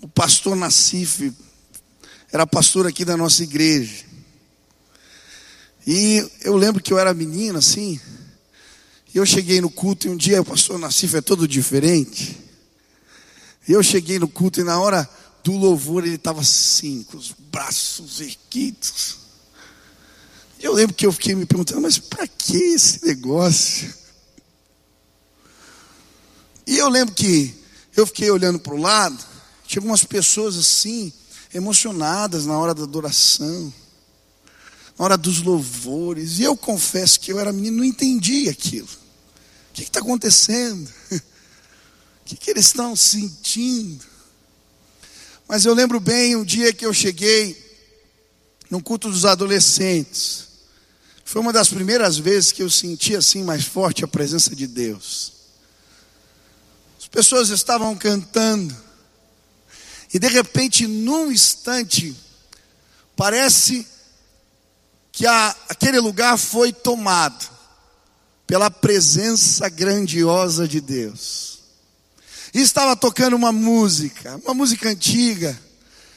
o 0.01 0.07
pastor 0.07 0.55
Nassif 0.55 1.31
era 2.31 2.47
pastor 2.47 2.87
aqui 2.87 3.05
da 3.05 3.15
nossa 3.15 3.43
igreja. 3.43 4.03
E 5.85 6.27
eu 6.41 6.55
lembro 6.55 6.81
que 6.81 6.91
eu 6.91 6.97
era 6.97 7.13
menino 7.13 7.59
assim, 7.59 7.99
eu 9.17 9.25
cheguei 9.25 9.61
no 9.61 9.69
culto 9.69 10.07
e 10.07 10.09
um 10.09 10.17
dia 10.17 10.41
o 10.41 10.45
pastor 10.45 10.77
Nassif 10.77 11.15
é 11.15 11.21
todo 11.21 11.47
diferente. 11.47 12.37
Eu 13.65 13.81
cheguei 13.81 14.19
no 14.19 14.27
culto 14.27 14.59
e 14.59 14.63
na 14.63 14.77
hora 14.77 15.09
do 15.41 15.53
louvor 15.53 16.05
ele 16.05 16.15
estava 16.15 16.41
assim, 16.41 17.03
com 17.03 17.17
os 17.17 17.31
braços 17.31 18.19
erguidos. 18.19 19.19
Eu 20.59 20.73
lembro 20.73 20.93
que 20.93 21.05
eu 21.05 21.13
fiquei 21.13 21.33
me 21.33 21.45
perguntando, 21.45 21.81
mas 21.81 21.97
para 21.97 22.27
que 22.27 22.57
esse 22.57 23.05
negócio? 23.05 23.93
E 26.67 26.77
eu 26.77 26.89
lembro 26.89 27.15
que 27.15 27.55
eu 27.95 28.05
fiquei 28.05 28.29
olhando 28.29 28.59
para 28.59 28.73
o 28.73 28.81
lado, 28.81 29.17
tinha 29.65 29.79
algumas 29.79 30.03
pessoas 30.03 30.57
assim, 30.57 31.13
emocionadas 31.53 32.45
na 32.45 32.57
hora 32.57 32.73
da 32.73 32.83
adoração, 32.83 33.73
na 34.99 35.05
hora 35.05 35.17
dos 35.17 35.41
louvores, 35.41 36.39
e 36.39 36.43
eu 36.43 36.57
confesso 36.57 37.17
que 37.17 37.31
eu 37.31 37.39
era 37.39 37.53
menino, 37.53 37.77
não 37.77 37.85
entendi 37.85 38.49
aquilo. 38.49 39.04
O 39.75 39.77
que 39.77 39.83
está 39.83 39.99
acontecendo? 39.99 40.89
O 41.11 41.19
que, 42.23 42.37
que 42.37 42.49
eles 42.49 42.67
estão 42.67 42.95
sentindo? 42.95 44.05
Mas 45.49 45.65
eu 45.65 45.73
lembro 45.73 45.99
bem 45.99 46.33
um 46.33 46.45
dia 46.45 46.71
que 46.71 46.85
eu 46.85 46.93
cheguei 46.93 47.61
no 48.69 48.81
culto 48.81 49.11
dos 49.11 49.25
adolescentes. 49.25 50.47
Foi 51.25 51.41
uma 51.41 51.51
das 51.51 51.67
primeiras 51.67 52.17
vezes 52.17 52.53
que 52.53 52.63
eu 52.63 52.69
senti 52.69 53.17
assim 53.17 53.43
mais 53.43 53.65
forte 53.65 54.01
a 54.05 54.07
presença 54.07 54.55
de 54.55 54.65
Deus. 54.65 55.33
As 56.97 57.09
pessoas 57.09 57.49
estavam 57.49 57.97
cantando, 57.97 58.73
e 60.13 60.17
de 60.17 60.27
repente, 60.29 60.87
num 60.87 61.29
instante, 61.29 62.15
parece 63.13 63.85
que 65.11 65.27
a, 65.27 65.53
aquele 65.67 65.99
lugar 65.99 66.37
foi 66.37 66.71
tomado 66.71 67.54
pela 68.47 68.69
presença 68.69 69.67
grandiosa 69.69 70.67
de 70.67 70.79
Deus. 70.79 71.59
E 72.53 72.61
estava 72.61 72.95
tocando 72.95 73.35
uma 73.35 73.51
música, 73.51 74.39
uma 74.43 74.53
música 74.53 74.89
antiga, 74.89 75.57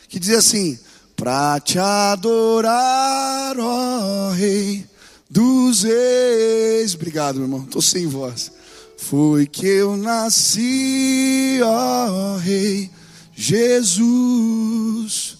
que 0.08 0.20
dizia 0.20 0.38
assim: 0.38 0.78
Pra 1.16 1.58
te 1.58 1.78
adorar, 1.78 3.58
ó 3.58 4.30
Rei 4.30 4.86
dos 5.28 5.84
ex. 5.84 6.94
Obrigado, 6.94 7.36
meu 7.36 7.44
irmão. 7.44 7.64
Estou 7.64 7.82
sem 7.82 8.06
voz. 8.06 8.52
Foi 8.96 9.46
que 9.46 9.66
eu 9.66 9.96
nasci, 9.96 11.60
ó 11.62 12.36
Rei 12.36 12.90
Jesus. 13.34 15.38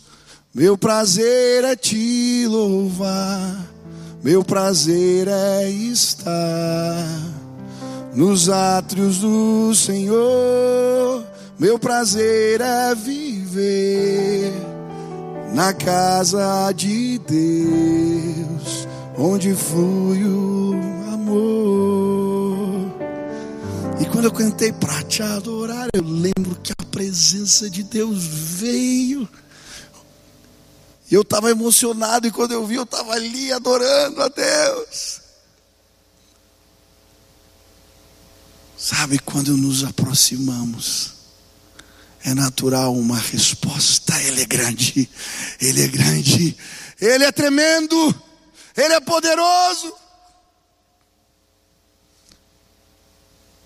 Meu 0.54 0.76
prazer 0.76 1.64
é 1.64 1.76
te 1.76 2.46
louvar. 2.48 3.77
Meu 4.22 4.44
prazer 4.44 5.28
é 5.28 5.70
estar 5.70 7.06
nos 8.14 8.48
átrios 8.48 9.18
do 9.18 9.72
Senhor. 9.74 11.24
Meu 11.58 11.78
prazer 11.78 12.60
é 12.60 12.94
viver 12.94 14.52
na 15.52 15.72
casa 15.72 16.72
de 16.72 17.18
Deus 17.18 18.88
onde 19.16 19.52
flui 19.54 20.24
o 20.24 20.74
amor. 21.12 22.92
E 24.00 24.04
quando 24.06 24.26
eu 24.26 24.32
cantei 24.32 24.72
para 24.72 25.02
te 25.02 25.22
adorar, 25.22 25.88
eu 25.92 26.02
lembro 26.02 26.56
que 26.62 26.72
a 26.72 26.84
presença 26.90 27.68
de 27.68 27.82
Deus 27.82 28.24
veio. 28.24 29.28
E 31.10 31.14
eu 31.14 31.22
estava 31.22 31.50
emocionado, 31.50 32.26
e 32.26 32.30
quando 32.30 32.52
eu 32.52 32.66
vi, 32.66 32.74
eu 32.74 32.82
estava 32.82 33.12
ali 33.12 33.50
adorando 33.52 34.22
a 34.22 34.28
Deus. 34.28 35.20
Sabe, 38.76 39.18
quando 39.18 39.56
nos 39.56 39.82
aproximamos, 39.82 41.14
é 42.24 42.34
natural 42.34 42.94
uma 42.94 43.18
resposta. 43.18 44.20
Ele 44.22 44.42
é 44.42 44.44
grande, 44.44 45.08
Ele 45.60 45.82
é 45.82 45.88
grande, 45.88 46.56
Ele 47.00 47.24
é 47.24 47.32
tremendo. 47.32 48.22
Ele 48.76 48.94
é 48.94 49.00
poderoso. 49.00 49.92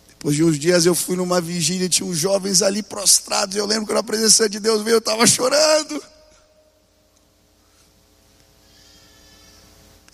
Depois 0.08 0.36
de 0.36 0.44
uns 0.44 0.58
dias 0.58 0.86
eu 0.86 0.94
fui 0.94 1.16
numa 1.16 1.40
vigília, 1.40 1.88
tinha 1.88 2.08
uns 2.08 2.16
jovens 2.16 2.62
ali 2.62 2.82
prostrados. 2.82 3.56
Eu 3.56 3.66
lembro 3.66 3.92
que 3.92 3.98
a 3.98 4.02
presença 4.02 4.48
de 4.48 4.60
Deus 4.60 4.82
veio, 4.82 4.94
eu 4.94 4.98
estava 4.98 5.26
chorando. 5.26 6.11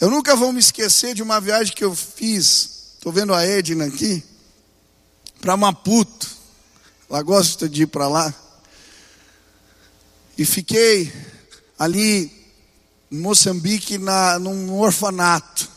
Eu 0.01 0.09
nunca 0.09 0.37
vou 0.37 0.53
me 0.53 0.61
esquecer 0.61 1.13
de 1.13 1.25
uma 1.25 1.41
viagem 1.41 1.75
que 1.75 1.83
eu 1.83 1.93
fiz. 1.93 2.93
Estou 2.95 3.13
vendo 3.13 3.35
a 3.35 3.45
Edna 3.45 3.87
aqui. 3.87 4.23
Para 5.41 5.57
Maputo. 5.57 6.29
Ela 7.11 7.21
gosta 7.23 7.69
de 7.69 7.83
ir 7.83 7.87
para 7.89 8.07
lá. 8.07 8.33
E 10.37 10.45
fiquei 10.45 11.13
ali 11.77 12.31
em 13.11 13.19
Moçambique 13.19 13.99
na, 13.99 14.39
num 14.39 14.79
orfanato. 14.79 15.69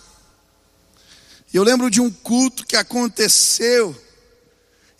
E 1.51 1.57
eu 1.57 1.63
lembro 1.63 1.89
de 1.89 1.99
um 1.99 2.11
culto 2.11 2.63
que 2.63 2.75
aconteceu 2.75 3.99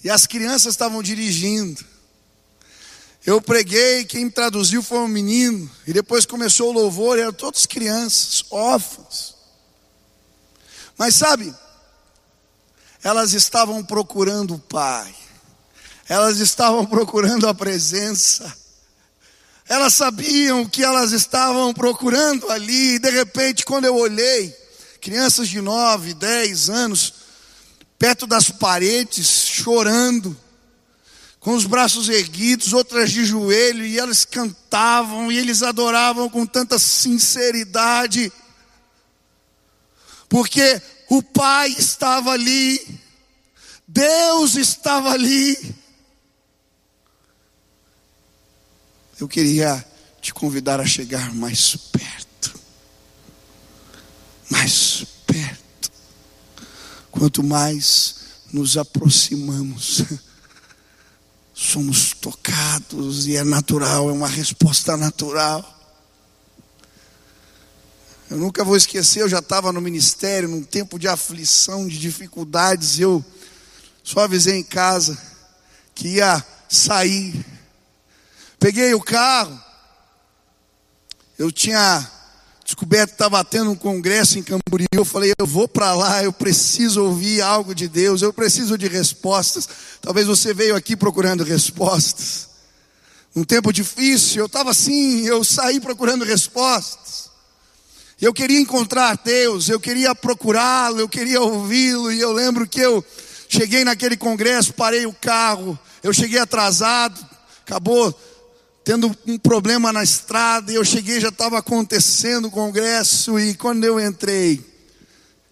e 0.04 0.10
as 0.10 0.26
crianças 0.26 0.74
estavam 0.74 1.04
dirigindo. 1.04 1.86
Eu 3.24 3.40
preguei, 3.40 4.04
quem 4.04 4.30
traduziu 4.32 4.82
foi 4.82 4.98
um 4.98 5.08
menino, 5.08 5.70
e 5.86 5.94
depois 5.94 6.26
começou 6.26 6.70
o 6.70 6.74
louvor, 6.74 7.18
e 7.18 7.22
eram 7.22 7.34
todas 7.34 7.68
crianças, 7.68 8.44
órfãos. 8.50 9.36
Mas 10.98 11.16
sabe, 11.16 11.54
elas 13.04 13.34
estavam 13.34 13.84
procurando 13.84 14.56
o 14.56 14.60
Pai, 14.60 15.14
elas 16.10 16.40
estavam 16.40 16.84
procurando 16.84 17.48
a 17.48 17.54
presença, 17.54 18.52
elas 19.70 19.94
sabiam 19.94 20.64
o 20.64 20.70
que 20.70 20.84
elas 20.84 21.12
estavam 21.12 21.72
procurando 21.76 22.50
ali, 22.50 22.96
e 22.96 23.00
de 23.00 23.12
repente, 23.12 23.64
quando 23.66 23.86
eu 23.86 23.96
olhei, 23.96 24.50
crianças 25.00 25.48
de 25.48 25.62
9, 25.62 26.16
10 26.16 26.70
anos, 26.72 27.14
perto 28.00 28.26
das 28.26 28.50
paredes, 28.50 29.28
chorando, 29.46 30.36
com 31.42 31.56
os 31.56 31.66
braços 31.66 32.08
erguidos, 32.08 32.72
outras 32.72 33.12
de 33.12 33.26
joelho, 33.26 33.84
e 33.84 33.98
elas 33.98 34.24
cantavam 34.24 35.32
e 35.32 35.38
eles 35.40 35.64
adoravam 35.64 36.30
com 36.30 36.46
tanta 36.46 36.78
sinceridade, 36.78 38.32
porque 40.30 40.80
o 41.10 41.22
Pai 41.22 41.70
estava 41.70 42.32
ali, 42.32 43.00
Deus 43.88 44.56
estava 44.56 45.12
ali. 45.12 45.76
Eu 49.20 49.28
queria 49.28 49.84
te 50.22 50.34
convidar 50.34 50.80
a 50.80 50.86
chegar 50.86 51.34
mais 51.34 51.76
perto, 51.76 52.54
mais 54.48 55.04
perto. 55.26 55.92
Quanto 57.10 57.44
mais 57.44 58.16
nos 58.54 58.78
aproximamos, 58.78 60.04
somos 61.62 62.14
tocados 62.14 63.28
e 63.28 63.36
é 63.36 63.44
natural, 63.44 64.10
é 64.10 64.12
uma 64.12 64.28
resposta 64.28 64.98
natural. 64.98 65.64
Eu 68.28 68.38
nunca 68.38 68.64
vou 68.64 68.76
esquecer, 68.76 69.22
eu 69.22 69.30
já 69.30 69.38
estava 69.38 69.72
no 69.72 69.80
ministério, 69.80 70.50
num 70.50 70.64
tempo 70.64 70.98
de 70.98 71.08
aflição, 71.08 71.88
de 71.88 72.00
dificuldades, 72.00 73.00
eu 73.00 73.24
só 74.04 74.22
avisei 74.22 74.58
em 74.58 74.64
casa 74.64 75.16
que 75.94 76.16
ia 76.16 76.44
sair. 76.68 77.46
Peguei 78.60 78.96
o 78.96 79.02
carro, 79.02 79.62
eu 81.38 81.52
tinha 81.52 82.10
descoberto 82.72 83.12
estava 83.12 83.44
tendo 83.44 83.70
um 83.72 83.76
congresso 83.76 84.40
em 84.40 84.44
Camboriú. 84.44 84.88
Eu 84.94 85.04
falei, 85.04 85.34
eu 85.38 85.46
vou 85.46 85.68
para 85.68 85.94
lá, 85.94 86.24
eu 86.24 86.32
preciso 86.32 87.04
ouvir 87.04 87.42
algo 87.42 87.76
de 87.76 87.88
Deus, 87.88 88.22
eu 88.22 88.32
preciso 88.32 88.78
de 88.78 88.88
respostas. 88.88 89.68
Talvez 90.02 90.26
você 90.26 90.54
veio 90.54 90.76
aqui 90.76 90.96
procurando 90.96 91.44
respostas. 91.44 92.48
Um 93.36 93.44
tempo 93.44 93.74
difícil, 93.74 94.40
eu 94.42 94.46
estava 94.46 94.72
assim, 94.72 95.26
eu 95.26 95.44
saí 95.44 95.82
procurando 95.82 96.24
respostas. 96.24 97.30
Eu 98.22 98.34
queria 98.34 98.60
encontrar 98.60 99.20
Deus, 99.22 99.68
eu 99.68 99.80
queria 99.80 100.16
procurá-lo, 100.16 101.00
eu 101.00 101.10
queria 101.10 101.42
ouvi-lo, 101.42 102.12
e 102.12 102.22
eu 102.22 102.32
lembro 102.32 102.68
que 102.68 102.80
eu 102.80 103.04
cheguei 103.50 103.84
naquele 103.84 104.16
congresso, 104.16 104.74
parei 104.74 105.06
o 105.06 105.14
carro, 105.14 105.78
eu 106.02 106.14
cheguei 106.14 106.40
atrasado, 106.40 107.20
acabou 107.66 108.18
tendo 108.84 109.16
um 109.28 109.38
problema 109.38 109.94
na 109.94 110.04
estrada, 110.04 110.72
e 110.72 110.76
eu 110.76 110.84
cheguei, 110.84 111.20
já 111.20 111.30
estava 111.30 111.60
acontecendo 111.60 112.48
o 112.48 112.52
congresso, 112.52 113.40
e 113.40 113.54
quando 113.54 113.84
eu 113.84 114.00
entrei, 114.00 114.64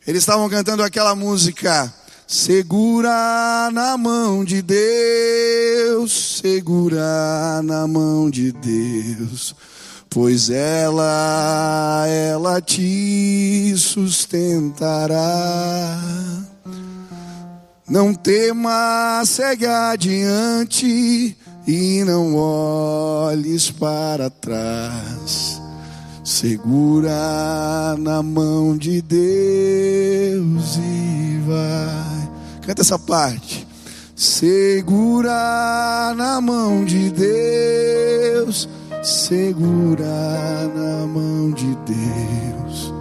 eles 0.07 0.23
estavam 0.23 0.49
cantando 0.49 0.81
aquela 0.81 1.13
música, 1.15 1.93
segura 2.27 3.69
na 3.71 3.95
mão 3.97 4.43
de 4.43 4.61
Deus, 4.61 6.39
segura 6.41 7.61
na 7.63 7.85
mão 7.87 8.29
de 8.29 8.51
Deus, 8.51 9.55
pois 10.09 10.49
ela, 10.49 12.05
ela 12.07 12.59
te 12.59 13.75
sustentará. 13.77 15.19
Não 17.87 18.13
tema, 18.13 19.23
segue 19.25 19.65
adiante, 19.65 21.35
e 21.67 22.03
não 22.03 22.35
olhes 22.35 23.71
para 23.71 24.29
trás. 24.29 25.61
Segura 26.23 27.95
na 27.97 28.21
mão 28.21 28.77
de 28.77 29.01
Deus 29.01 30.77
e 30.77 31.41
vai. 31.47 32.29
Canta 32.61 32.81
essa 32.81 32.99
parte. 32.99 33.67
Segura 34.19 36.13
na 36.13 36.41
mão 36.41 36.83
de 36.83 37.09
Deus, 37.09 38.67
segura 39.01 40.05
na 40.75 41.07
mão 41.07 41.51
de 41.51 41.73
Deus, 41.85 42.93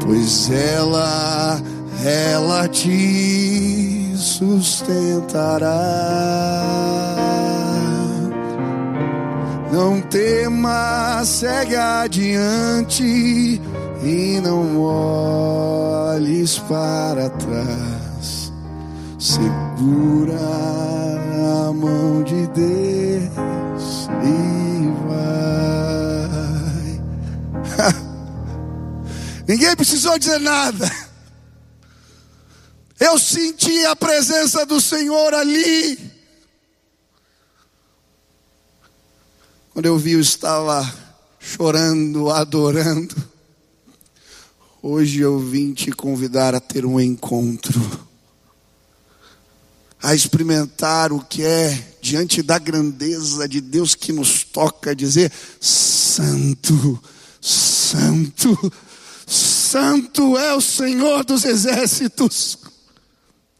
pois 0.00 0.48
ela, 0.48 1.60
ela 2.04 2.68
te 2.68 4.12
sustentará. 4.16 5.68
Não 9.70 10.00
tema, 10.00 11.22
segue 11.26 11.76
adiante 11.76 13.60
e 14.02 14.40
não 14.42 14.80
olhes 14.80 16.58
para 16.60 17.28
trás. 17.28 18.50
Segura 19.18 20.38
a 21.68 21.72
mão 21.72 22.22
de 22.22 22.46
Deus 22.46 24.08
e 24.24 24.88
vai. 25.06 26.28
Ninguém 29.46 29.76
precisou 29.76 30.18
dizer 30.18 30.40
nada. 30.40 30.90
Eu 32.98 33.18
senti 33.18 33.84
a 33.84 33.94
presença 33.94 34.64
do 34.64 34.80
Senhor 34.80 35.34
ali. 35.34 36.07
Quando 39.78 39.86
eu 39.86 39.96
vi, 39.96 40.14
eu 40.14 40.20
estava 40.20 40.92
chorando, 41.38 42.30
adorando. 42.30 43.14
Hoje 44.82 45.20
eu 45.20 45.38
vim 45.38 45.72
te 45.72 45.92
convidar 45.92 46.52
a 46.52 46.58
ter 46.58 46.84
um 46.84 46.98
encontro, 46.98 47.80
a 50.02 50.16
experimentar 50.16 51.12
o 51.12 51.20
que 51.20 51.44
é 51.44 51.96
diante 52.02 52.42
da 52.42 52.58
grandeza 52.58 53.48
de 53.48 53.60
Deus 53.60 53.94
que 53.94 54.12
nos 54.12 54.42
toca, 54.42 54.96
dizer: 54.96 55.30
Santo, 55.60 57.00
Santo, 57.40 58.72
Santo 59.28 60.36
é 60.36 60.56
o 60.56 60.60
Senhor 60.60 61.24
dos 61.24 61.44
exércitos. 61.44 62.58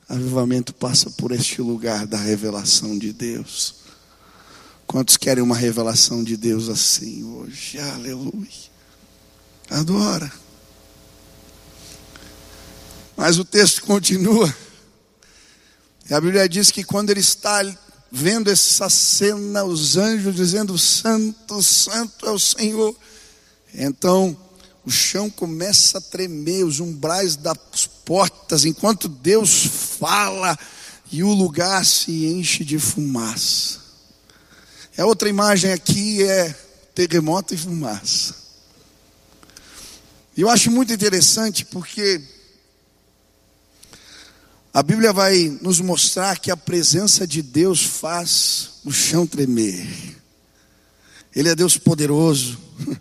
Avivamento 0.09 0.74
passa 0.74 1.11
por 1.11 1.31
este 1.31 1.62
lugar 1.62 2.09
da 2.09 2.18
revelação 2.18 2.98
de 2.98 3.12
Deus. 3.12 3.77
Quantos 4.88 5.18
querem 5.18 5.44
uma 5.44 5.55
revelação 5.55 6.24
de 6.24 6.35
Deus 6.35 6.70
assim 6.70 7.22
hoje? 7.22 7.79
Aleluia. 7.79 8.48
Adora. 9.68 10.33
Mas 13.14 13.38
o 13.38 13.44
texto 13.44 13.83
continua. 13.83 14.53
E 16.09 16.14
a 16.14 16.18
Bíblia 16.18 16.48
diz 16.48 16.70
que 16.70 16.83
quando 16.83 17.11
ele 17.11 17.20
está 17.20 17.61
vendo 18.11 18.51
essa 18.51 18.88
cena, 18.88 19.62
os 19.62 19.98
anjos 19.98 20.35
dizendo: 20.35 20.79
Santo, 20.79 21.62
Santo 21.62 22.24
é 22.24 22.31
o 22.31 22.38
Senhor. 22.38 22.96
Então 23.74 24.35
o 24.87 24.90
chão 24.90 25.29
começa 25.29 25.98
a 25.98 26.01
tremer, 26.01 26.64
os 26.64 26.81
umbrais 26.81 27.37
das 27.37 27.87
portas, 28.07 28.64
enquanto 28.64 29.07
Deus 29.07 29.66
fala, 29.98 30.59
e 31.12 31.22
o 31.22 31.35
lugar 31.35 31.85
se 31.85 32.24
enche 32.24 32.64
de 32.64 32.79
fumaça. 32.79 33.88
A 34.98 35.06
outra 35.06 35.28
imagem 35.28 35.72
aqui 35.72 36.24
é 36.24 36.52
terremoto 36.92 37.54
e 37.54 37.56
fumaça. 37.56 38.34
Eu 40.37 40.50
acho 40.50 40.72
muito 40.72 40.92
interessante 40.92 41.64
porque 41.64 42.20
A 44.74 44.82
Bíblia 44.82 45.12
vai 45.12 45.56
nos 45.62 45.80
mostrar 45.80 46.38
que 46.38 46.50
a 46.50 46.56
presença 46.56 47.26
de 47.26 47.42
Deus 47.42 47.82
faz 47.82 48.80
o 48.84 48.92
chão 48.92 49.26
tremer. 49.26 49.87
Ele 51.34 51.48
é 51.48 51.54
Deus 51.54 51.78
poderoso. 51.78 52.58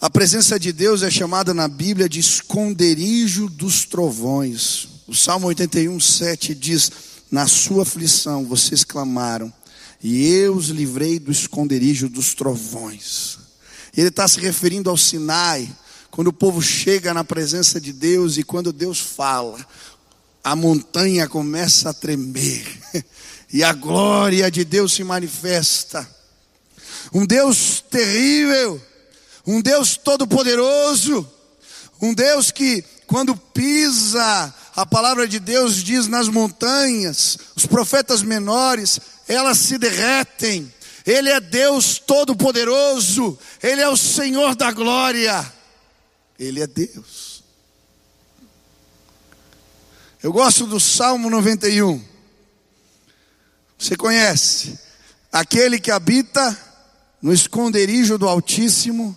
A 0.00 0.10
presença 0.10 0.58
de 0.58 0.72
Deus 0.72 1.02
é 1.02 1.10
chamada 1.10 1.54
na 1.54 1.68
Bíblia 1.68 2.08
de 2.08 2.18
esconderijo 2.18 3.48
dos 3.48 3.84
trovões. 3.84 4.88
O 5.06 5.14
Salmo 5.14 5.46
81, 5.46 6.00
7 6.00 6.54
diz: 6.54 6.90
Na 7.30 7.46
sua 7.46 7.84
aflição 7.84 8.44
vocês 8.44 8.82
clamaram, 8.82 9.52
e 10.02 10.26
eu 10.34 10.54
os 10.54 10.66
livrei 10.66 11.18
do 11.18 11.30
esconderijo 11.30 12.08
dos 12.08 12.34
trovões. 12.34 13.38
Ele 13.96 14.08
está 14.08 14.26
se 14.26 14.40
referindo 14.40 14.90
ao 14.90 14.96
Sinai, 14.96 15.70
quando 16.10 16.28
o 16.28 16.32
povo 16.32 16.60
chega 16.60 17.14
na 17.14 17.24
presença 17.24 17.80
de 17.80 17.92
Deus 17.92 18.36
e 18.36 18.42
quando 18.42 18.72
Deus 18.72 18.98
fala, 18.98 19.64
a 20.42 20.56
montanha 20.56 21.28
começa 21.28 21.90
a 21.90 21.94
tremer, 21.94 22.66
e 23.52 23.62
a 23.62 23.72
glória 23.72 24.50
de 24.50 24.64
Deus 24.64 24.92
se 24.92 25.04
manifesta. 25.04 26.08
Um 27.12 27.24
Deus 27.24 27.84
terrível, 27.90 28.80
um 29.46 29.60
Deus 29.60 29.96
todo-poderoso, 29.96 31.28
um 32.00 32.12
Deus 32.12 32.50
que, 32.50 32.84
quando 33.06 33.36
pisa, 33.36 34.52
a 34.74 34.86
palavra 34.86 35.28
de 35.28 35.38
Deus 35.38 35.76
diz 35.76 36.08
nas 36.08 36.28
montanhas, 36.28 37.38
os 37.54 37.66
profetas 37.66 38.22
menores, 38.22 38.98
elas 39.28 39.58
se 39.58 39.78
derretem. 39.78 40.72
Ele 41.04 41.30
é 41.30 41.40
Deus 41.40 41.98
todo-poderoso, 41.98 43.38
Ele 43.62 43.80
é 43.80 43.88
o 43.88 43.96
Senhor 43.96 44.54
da 44.54 44.70
glória, 44.70 45.52
Ele 46.38 46.62
é 46.62 46.66
Deus. 46.66 47.42
Eu 50.22 50.32
gosto 50.32 50.66
do 50.66 50.78
Salmo 50.78 51.28
91. 51.28 52.00
Você 53.76 53.96
conhece? 53.96 54.78
Aquele 55.32 55.80
que 55.80 55.90
habita 55.90 56.56
no 57.20 57.32
esconderijo 57.32 58.16
do 58.16 58.28
Altíssimo, 58.28 59.16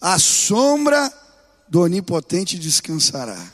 a 0.00 0.18
sombra 0.18 1.12
do 1.68 1.82
Onipotente 1.82 2.58
descansará. 2.58 3.52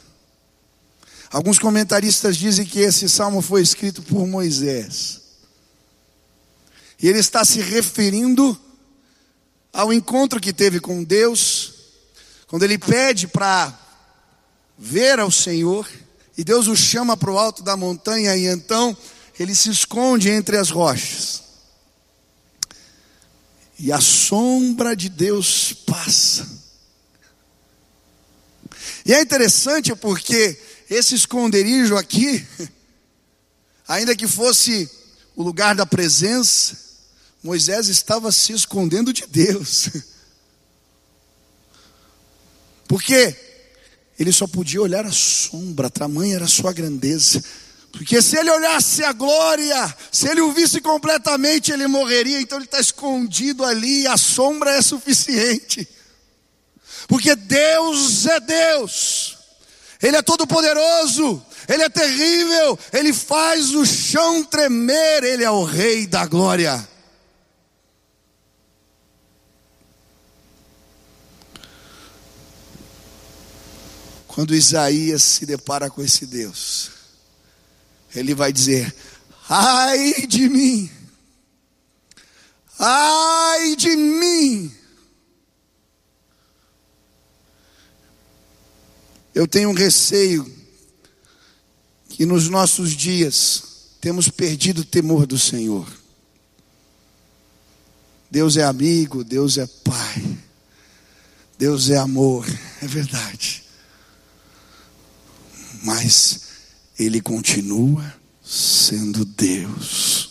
Alguns 1.32 1.58
comentaristas 1.58 2.36
dizem 2.36 2.64
que 2.64 2.78
esse 2.78 3.08
salmo 3.08 3.42
foi 3.42 3.62
escrito 3.62 4.00
por 4.02 4.24
Moisés. 4.26 5.25
E 7.00 7.08
ele 7.08 7.18
está 7.18 7.44
se 7.44 7.60
referindo 7.60 8.58
ao 9.72 9.92
encontro 9.92 10.40
que 10.40 10.52
teve 10.52 10.80
com 10.80 11.04
Deus, 11.04 11.74
quando 12.46 12.62
ele 12.62 12.78
pede 12.78 13.26
para 13.26 13.78
ver 14.78 15.18
ao 15.18 15.30
Senhor, 15.30 15.86
e 16.36 16.42
Deus 16.42 16.66
o 16.66 16.76
chama 16.76 17.16
para 17.16 17.30
o 17.30 17.38
alto 17.38 17.62
da 17.62 17.76
montanha, 17.76 18.36
e 18.36 18.46
então 18.46 18.96
ele 19.38 19.54
se 19.54 19.70
esconde 19.70 20.30
entre 20.30 20.56
as 20.56 20.70
rochas. 20.70 21.42
E 23.78 23.92
a 23.92 24.00
sombra 24.00 24.96
de 24.96 25.10
Deus 25.10 25.72
passa. 25.72 26.48
E 29.04 29.12
é 29.12 29.20
interessante 29.20 29.94
porque 29.94 30.58
esse 30.88 31.14
esconderijo 31.14 31.96
aqui, 31.96 32.46
ainda 33.86 34.16
que 34.16 34.26
fosse 34.26 34.90
o 35.34 35.42
lugar 35.42 35.74
da 35.74 35.84
presença, 35.84 36.85
Moisés 37.42 37.88
estava 37.88 38.32
se 38.32 38.52
escondendo 38.52 39.12
de 39.12 39.26
Deus. 39.26 39.90
Porque 42.88 43.36
ele 44.18 44.32
só 44.32 44.46
podia 44.46 44.80
olhar 44.80 45.04
a 45.04 45.12
sombra, 45.12 45.90
tamanha 45.90 46.36
era 46.36 46.44
a 46.44 46.48
sua 46.48 46.72
grandeza. 46.72 47.42
Porque 47.92 48.20
se 48.20 48.36
ele 48.36 48.50
olhasse 48.50 49.02
a 49.04 49.12
glória, 49.12 49.96
se 50.12 50.28
ele 50.28 50.40
o 50.40 50.52
visse 50.52 50.80
completamente, 50.80 51.72
ele 51.72 51.86
morreria. 51.86 52.40
Então 52.40 52.58
ele 52.58 52.66
está 52.66 52.80
escondido 52.80 53.64
ali 53.64 54.02
e 54.02 54.06
a 54.06 54.16
sombra 54.16 54.72
é 54.72 54.82
suficiente. 54.82 55.88
Porque 57.08 57.34
Deus 57.34 58.26
é 58.26 58.40
Deus, 58.40 59.36
Ele 60.02 60.16
é 60.16 60.22
todo-poderoso, 60.22 61.44
Ele 61.68 61.82
é 61.82 61.88
terrível, 61.88 62.78
Ele 62.92 63.12
faz 63.12 63.74
o 63.74 63.86
chão 63.86 64.44
tremer, 64.44 65.22
Ele 65.22 65.44
é 65.44 65.50
o 65.50 65.64
Rei 65.64 66.06
da 66.06 66.26
glória. 66.26 66.86
Quando 74.36 74.54
Isaías 74.54 75.22
se 75.22 75.46
depara 75.46 75.88
com 75.88 76.02
esse 76.02 76.26
Deus, 76.26 76.90
ele 78.14 78.34
vai 78.34 78.52
dizer: 78.52 78.94
ai 79.48 80.26
de 80.26 80.46
mim, 80.46 80.90
ai 82.78 83.74
de 83.76 83.96
mim. 83.96 84.76
Eu 89.34 89.48
tenho 89.48 89.70
um 89.70 89.74
receio 89.74 90.44
que 92.10 92.26
nos 92.26 92.50
nossos 92.50 92.90
dias 92.90 93.94
temos 94.02 94.28
perdido 94.28 94.82
o 94.82 94.84
temor 94.84 95.26
do 95.26 95.38
Senhor. 95.38 95.90
Deus 98.30 98.58
é 98.58 98.64
amigo, 98.64 99.24
Deus 99.24 99.56
é 99.56 99.66
Pai, 99.66 100.38
Deus 101.56 101.88
é 101.88 101.96
amor, 101.96 102.46
é 102.82 102.86
verdade 102.86 103.65
mas 105.86 106.40
Ele 106.98 107.20
continua 107.20 108.12
sendo 108.44 109.24
Deus. 109.24 110.30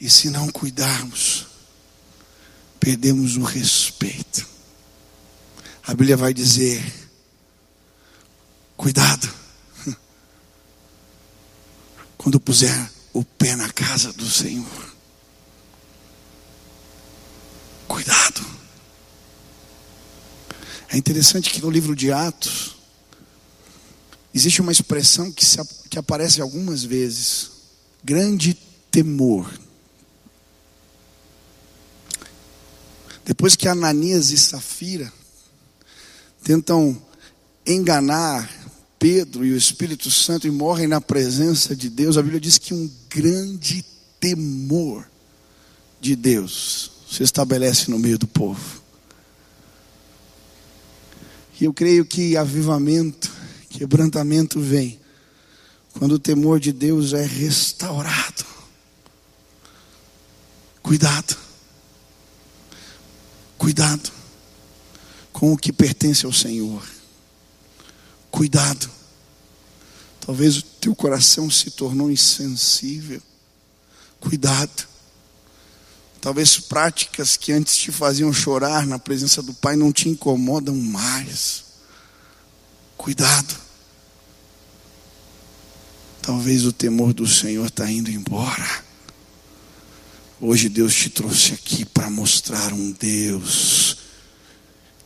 E 0.00 0.08
se 0.08 0.30
não 0.30 0.48
cuidarmos, 0.48 1.46
perdemos 2.78 3.36
o 3.36 3.42
respeito. 3.42 4.46
A 5.82 5.90
Bíblia 5.90 6.16
vai 6.16 6.32
dizer: 6.32 6.80
cuidado, 8.76 9.28
quando 12.16 12.38
puser 12.38 12.90
o 13.12 13.24
pé 13.24 13.56
na 13.56 13.70
casa 13.70 14.12
do 14.12 14.28
Senhor. 14.28 14.94
Cuidado. 17.88 18.63
É 20.94 20.96
interessante 20.96 21.50
que 21.50 21.60
no 21.60 21.68
livro 21.68 21.96
de 21.96 22.12
Atos 22.12 22.76
existe 24.32 24.60
uma 24.60 24.70
expressão 24.70 25.32
que, 25.32 25.44
se, 25.44 25.58
que 25.90 25.98
aparece 25.98 26.40
algumas 26.40 26.84
vezes: 26.84 27.50
grande 28.04 28.56
temor. 28.92 29.52
Depois 33.24 33.56
que 33.56 33.66
Ananias 33.66 34.30
e 34.30 34.38
Safira 34.38 35.12
tentam 36.44 36.96
enganar 37.66 38.48
Pedro 38.96 39.44
e 39.44 39.50
o 39.50 39.56
Espírito 39.56 40.12
Santo 40.12 40.46
e 40.46 40.50
morrem 40.52 40.86
na 40.86 41.00
presença 41.00 41.74
de 41.74 41.90
Deus, 41.90 42.16
a 42.16 42.22
Bíblia 42.22 42.40
diz 42.40 42.56
que 42.56 42.72
um 42.72 42.88
grande 43.10 43.84
temor 44.20 45.10
de 46.00 46.14
Deus 46.14 46.92
se 47.10 47.24
estabelece 47.24 47.90
no 47.90 47.98
meio 47.98 48.16
do 48.16 48.28
povo. 48.28 48.83
E 51.64 51.66
eu 51.66 51.72
creio 51.72 52.04
que 52.04 52.36
avivamento, 52.36 53.32
quebrantamento 53.70 54.60
vem 54.60 55.00
quando 55.94 56.16
o 56.16 56.18
temor 56.18 56.60
de 56.60 56.70
Deus 56.70 57.14
é 57.14 57.24
restaurado. 57.24 58.44
Cuidado. 60.82 61.34
Cuidado 63.56 64.12
com 65.32 65.54
o 65.54 65.56
que 65.56 65.72
pertence 65.72 66.26
ao 66.26 66.34
Senhor. 66.34 66.86
Cuidado. 68.30 68.90
Talvez 70.20 70.58
o 70.58 70.62
teu 70.62 70.94
coração 70.94 71.50
se 71.50 71.70
tornou 71.70 72.10
insensível. 72.10 73.22
Cuidado. 74.20 74.86
Talvez 76.24 76.58
práticas 76.58 77.36
que 77.36 77.52
antes 77.52 77.76
te 77.76 77.92
faziam 77.92 78.32
chorar 78.32 78.86
na 78.86 78.98
presença 78.98 79.42
do 79.42 79.52
Pai 79.52 79.76
não 79.76 79.92
te 79.92 80.08
incomodam 80.08 80.74
mais. 80.74 81.64
Cuidado. 82.96 83.54
Talvez 86.22 86.64
o 86.64 86.72
temor 86.72 87.12
do 87.12 87.26
Senhor 87.26 87.66
está 87.66 87.90
indo 87.90 88.10
embora. 88.10 88.84
Hoje 90.40 90.70
Deus 90.70 90.94
te 90.94 91.10
trouxe 91.10 91.52
aqui 91.52 91.84
para 91.84 92.08
mostrar 92.08 92.72
um 92.72 92.92
Deus 92.92 93.98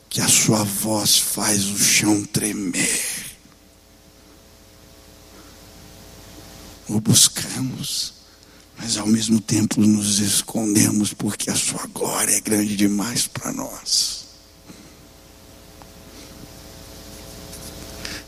que 0.08 0.20
a 0.20 0.28
sua 0.28 0.62
voz 0.62 1.18
faz 1.18 1.64
o 1.64 1.76
chão 1.76 2.24
tremer. 2.26 3.34
O 6.88 7.00
buscamos 7.00 8.17
mas 8.78 8.96
ao 8.96 9.06
mesmo 9.06 9.40
tempo 9.40 9.80
nos 9.80 10.20
escondemos 10.20 11.12
porque 11.12 11.50
a 11.50 11.56
sua 11.56 11.84
glória 11.86 12.32
é 12.32 12.40
grande 12.40 12.76
demais 12.76 13.26
para 13.26 13.52
nós. 13.52 14.26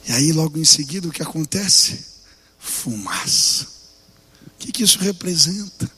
E 0.09 0.13
aí, 0.13 0.33
logo 0.33 0.59
em 0.59 0.65
seguida, 0.65 1.07
o 1.07 1.13
que 1.13 1.23
acontece? 1.23 2.05
Fumaça. 2.59 3.65
O 4.45 4.51
que, 4.59 4.73
que 4.73 4.83
isso 4.83 4.99
representa? 4.99 5.89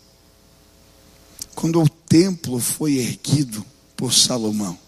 Quando 1.54 1.80
o 1.82 1.88
templo 1.88 2.60
foi 2.60 2.98
erguido 2.98 3.64
por 3.96 4.12
Salomão, 4.12 4.78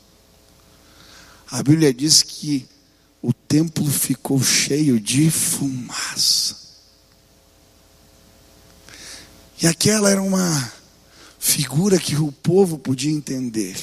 a 1.50 1.62
Bíblia 1.62 1.94
diz 1.94 2.22
que 2.22 2.68
o 3.22 3.32
templo 3.32 3.90
ficou 3.90 4.42
cheio 4.42 5.00
de 5.00 5.30
fumaça. 5.30 6.63
E 9.64 9.66
aquela 9.66 10.10
era 10.10 10.20
uma 10.20 10.72
figura 11.38 11.98
que 11.98 12.16
o 12.16 12.30
povo 12.30 12.76
podia 12.76 13.10
entender. 13.10 13.74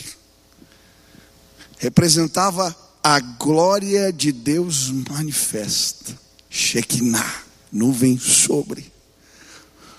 Representava 1.80 2.76
a 3.04 3.20
glória 3.20 4.14
de 4.14 4.32
Deus 4.32 4.92
manifesta. 4.92 6.16
Shekinah, 6.52 7.36
nuvem 7.72 8.16
sobre. 8.20 8.94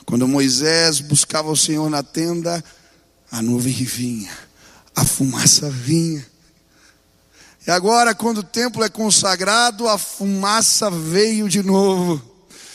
Quando 0.07 0.29
Moisés 0.29 1.01
buscava 1.01 1.51
o 1.51 1.57
Senhor 1.57 1.90
na 1.90 2.05
tenda, 2.05 2.62
a 3.29 3.42
nuvem 3.42 3.73
vinha, 3.73 4.31
a 4.95 5.05
fumaça 5.05 5.68
vinha. 5.68 6.25
E 7.66 7.73
agora, 7.73 8.14
quando 8.14 8.38
o 8.38 8.45
templo 8.45 8.85
é 8.85 8.88
consagrado, 8.88 9.88
a 9.88 9.99
fumaça 9.99 10.88
veio 10.88 11.49
de 11.49 11.61
novo. 11.61 12.23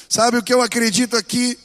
Sabe 0.09 0.39
o 0.39 0.43
que 0.43 0.53
eu 0.53 0.61
acredito 0.61 1.15
aqui? 1.15 1.57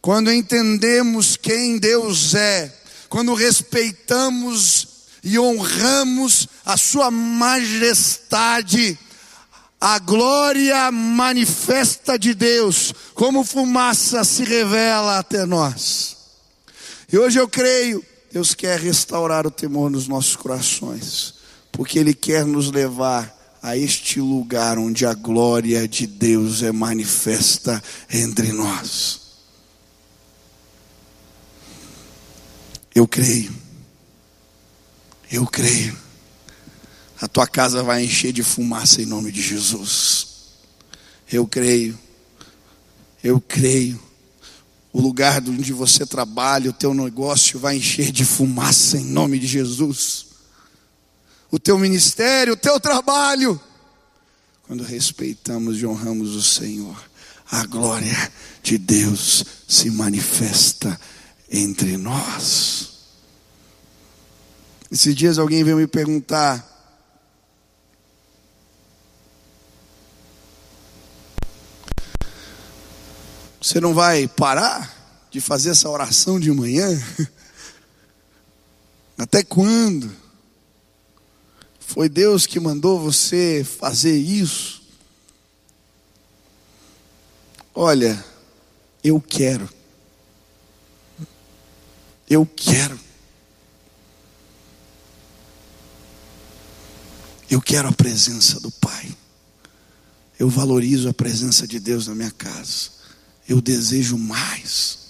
Quando 0.00 0.32
entendemos 0.32 1.36
quem 1.36 1.78
Deus 1.78 2.34
é, 2.34 2.74
quando 3.08 3.34
respeitamos 3.34 4.88
e 5.22 5.38
honramos 5.38 6.48
a 6.64 6.76
Sua 6.76 7.10
majestade, 7.10 8.98
a 9.80 9.98
glória 9.98 10.90
manifesta 10.90 12.18
de 12.18 12.34
Deus, 12.34 12.94
como 13.14 13.44
fumaça 13.44 14.24
se 14.24 14.44
revela 14.44 15.18
até 15.18 15.44
nós. 15.44 16.16
E 17.12 17.18
hoje 17.18 17.38
eu 17.38 17.48
creio, 17.48 18.04
Deus 18.32 18.54
quer 18.54 18.78
restaurar 18.78 19.46
o 19.46 19.50
temor 19.50 19.90
nos 19.90 20.06
nossos 20.06 20.36
corações, 20.36 21.34
porque 21.72 21.98
Ele 21.98 22.14
quer 22.14 22.46
nos 22.46 22.70
levar 22.70 23.36
a 23.62 23.76
este 23.76 24.20
lugar 24.20 24.78
onde 24.78 25.04
a 25.04 25.12
glória 25.12 25.86
de 25.86 26.06
Deus 26.06 26.62
é 26.62 26.72
manifesta 26.72 27.82
entre 28.10 28.52
nós. 28.52 29.29
Eu 32.94 33.06
creio. 33.06 33.54
Eu 35.30 35.46
creio. 35.46 35.96
A 37.20 37.28
tua 37.28 37.46
casa 37.46 37.82
vai 37.82 38.04
encher 38.04 38.32
de 38.32 38.42
fumaça 38.42 39.02
em 39.02 39.06
nome 39.06 39.30
de 39.30 39.42
Jesus. 39.42 40.26
Eu 41.30 41.46
creio. 41.46 41.98
Eu 43.22 43.40
creio. 43.40 44.00
O 44.92 45.00
lugar 45.00 45.40
onde 45.48 45.72
você 45.72 46.04
trabalha, 46.04 46.70
o 46.70 46.72
teu 46.72 46.92
negócio 46.92 47.60
vai 47.60 47.76
encher 47.76 48.10
de 48.10 48.24
fumaça 48.24 48.96
em 48.96 49.04
nome 49.04 49.38
de 49.38 49.46
Jesus. 49.46 50.26
O 51.50 51.58
teu 51.58 51.78
ministério, 51.78 52.54
o 52.54 52.56
teu 52.56 52.80
trabalho. 52.80 53.60
Quando 54.62 54.82
respeitamos 54.82 55.78
e 55.78 55.86
honramos 55.86 56.34
o 56.34 56.42
Senhor, 56.42 56.96
a 57.50 57.64
glória 57.66 58.32
de 58.62 58.78
Deus 58.78 59.44
se 59.68 59.90
manifesta 59.90 60.98
entre 61.50 61.96
nós. 61.96 62.90
Esses 64.90 65.14
dias 65.14 65.38
alguém 65.38 65.64
veio 65.64 65.76
me 65.76 65.86
perguntar. 65.86 66.68
Você 73.60 73.80
não 73.80 73.92
vai 73.92 74.26
parar 74.26 75.28
de 75.30 75.40
fazer 75.40 75.70
essa 75.70 75.88
oração 75.88 76.40
de 76.40 76.50
manhã? 76.50 76.88
Até 79.18 79.42
quando? 79.42 80.10
Foi 81.78 82.08
Deus 82.08 82.46
que 82.46 82.58
mandou 82.58 82.98
você 83.00 83.64
fazer 83.64 84.16
isso? 84.16 84.82
Olha, 87.74 88.24
eu 89.04 89.20
quero. 89.20 89.68
Eu 92.30 92.46
quero. 92.46 92.96
Eu 97.50 97.60
quero 97.60 97.88
a 97.88 97.92
presença 97.92 98.60
do 98.60 98.70
Pai. 98.70 99.12
Eu 100.38 100.48
valorizo 100.48 101.08
a 101.08 101.12
presença 101.12 101.66
de 101.66 101.80
Deus 101.80 102.06
na 102.06 102.14
minha 102.14 102.30
casa. 102.30 102.90
Eu 103.48 103.60
desejo 103.60 104.16
mais. 104.16 105.00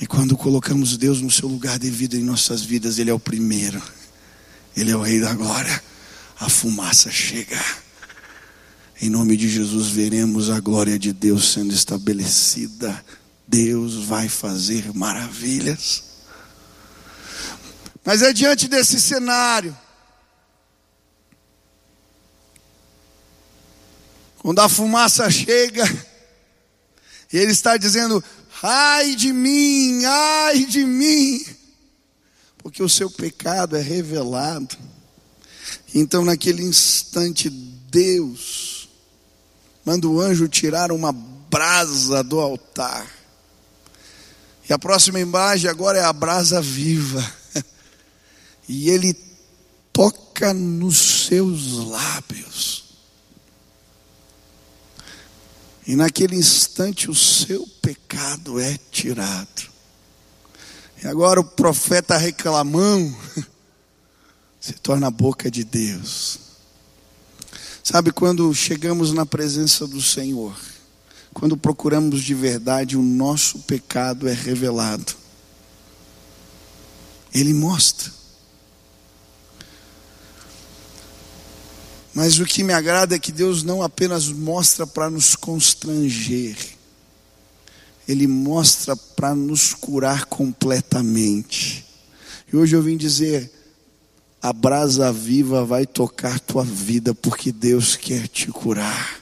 E 0.00 0.06
quando 0.06 0.36
colocamos 0.36 0.96
Deus 0.96 1.20
no 1.20 1.30
seu 1.30 1.48
lugar 1.48 1.76
devido 1.76 2.14
em 2.14 2.22
nossas 2.22 2.62
vidas, 2.62 3.00
Ele 3.00 3.10
é 3.10 3.14
o 3.14 3.18
primeiro. 3.18 3.82
Ele 4.76 4.92
é 4.92 4.96
o 4.96 5.02
Rei 5.02 5.20
da 5.20 5.34
Glória. 5.34 5.82
A 6.38 6.48
fumaça 6.48 7.10
chega. 7.10 7.60
Em 9.00 9.10
nome 9.10 9.36
de 9.36 9.48
Jesus, 9.48 9.88
veremos 9.88 10.50
a 10.50 10.60
glória 10.60 10.96
de 10.96 11.12
Deus 11.12 11.52
sendo 11.52 11.74
estabelecida 11.74 13.04
Deus 13.52 14.06
vai 14.06 14.30
fazer 14.30 14.94
maravilhas. 14.94 16.04
Mas 18.02 18.22
é 18.22 18.32
diante 18.32 18.66
desse 18.66 18.98
cenário, 18.98 19.76
quando 24.38 24.58
a 24.60 24.70
fumaça 24.70 25.30
chega, 25.30 25.84
e 27.30 27.36
ele 27.36 27.52
está 27.52 27.76
dizendo: 27.76 28.24
ai 28.62 29.14
de 29.14 29.34
mim, 29.34 30.02
ai 30.06 30.64
de 30.64 30.86
mim, 30.86 31.44
porque 32.56 32.82
o 32.82 32.88
seu 32.88 33.10
pecado 33.10 33.76
é 33.76 33.82
revelado. 33.82 34.78
Então, 35.94 36.24
naquele 36.24 36.62
instante, 36.62 37.50
Deus 37.50 38.88
manda 39.84 40.08
o 40.08 40.18
anjo 40.22 40.48
tirar 40.48 40.90
uma 40.90 41.12
brasa 41.12 42.24
do 42.24 42.40
altar 42.40 43.21
e 44.72 44.74
a 44.74 44.78
próxima 44.78 45.20
imagem 45.20 45.68
agora 45.68 45.98
é 45.98 46.02
a 46.02 46.12
brasa 46.14 46.62
viva. 46.62 47.22
E 48.66 48.88
ele 48.88 49.12
toca 49.92 50.54
nos 50.54 51.26
seus 51.26 51.72
lábios. 51.72 52.84
E 55.86 55.94
naquele 55.94 56.36
instante 56.36 57.10
o 57.10 57.14
seu 57.14 57.66
pecado 57.82 58.58
é 58.58 58.78
tirado. 58.90 59.68
E 61.02 61.06
agora 61.06 61.40
o 61.40 61.44
profeta 61.44 62.16
reclamão 62.16 63.14
se 64.58 64.72
torna 64.74 65.08
a 65.08 65.10
boca 65.10 65.50
de 65.50 65.64
Deus. 65.64 66.38
Sabe 67.84 68.10
quando 68.10 68.54
chegamos 68.54 69.12
na 69.12 69.26
presença 69.26 69.86
do 69.86 70.00
Senhor? 70.00 70.56
Quando 71.32 71.56
procuramos 71.56 72.22
de 72.22 72.34
verdade, 72.34 72.96
o 72.96 73.02
nosso 73.02 73.60
pecado 73.60 74.28
é 74.28 74.32
revelado. 74.32 75.14
Ele 77.34 77.54
mostra. 77.54 78.12
Mas 82.14 82.38
o 82.38 82.44
que 82.44 82.62
me 82.62 82.74
agrada 82.74 83.14
é 83.14 83.18
que 83.18 83.32
Deus 83.32 83.62
não 83.62 83.82
apenas 83.82 84.28
mostra 84.28 84.86
para 84.86 85.08
nos 85.08 85.34
constranger, 85.34 86.56
Ele 88.06 88.26
mostra 88.26 88.94
para 88.94 89.34
nos 89.34 89.72
curar 89.72 90.26
completamente. 90.26 91.86
E 92.52 92.56
hoje 92.56 92.76
eu 92.76 92.82
vim 92.82 92.98
dizer: 92.98 93.50
a 94.42 94.52
brasa 94.52 95.10
viva 95.10 95.64
vai 95.64 95.86
tocar 95.86 96.38
tua 96.38 96.64
vida, 96.64 97.14
porque 97.14 97.50
Deus 97.50 97.96
quer 97.96 98.28
te 98.28 98.48
curar. 98.48 99.21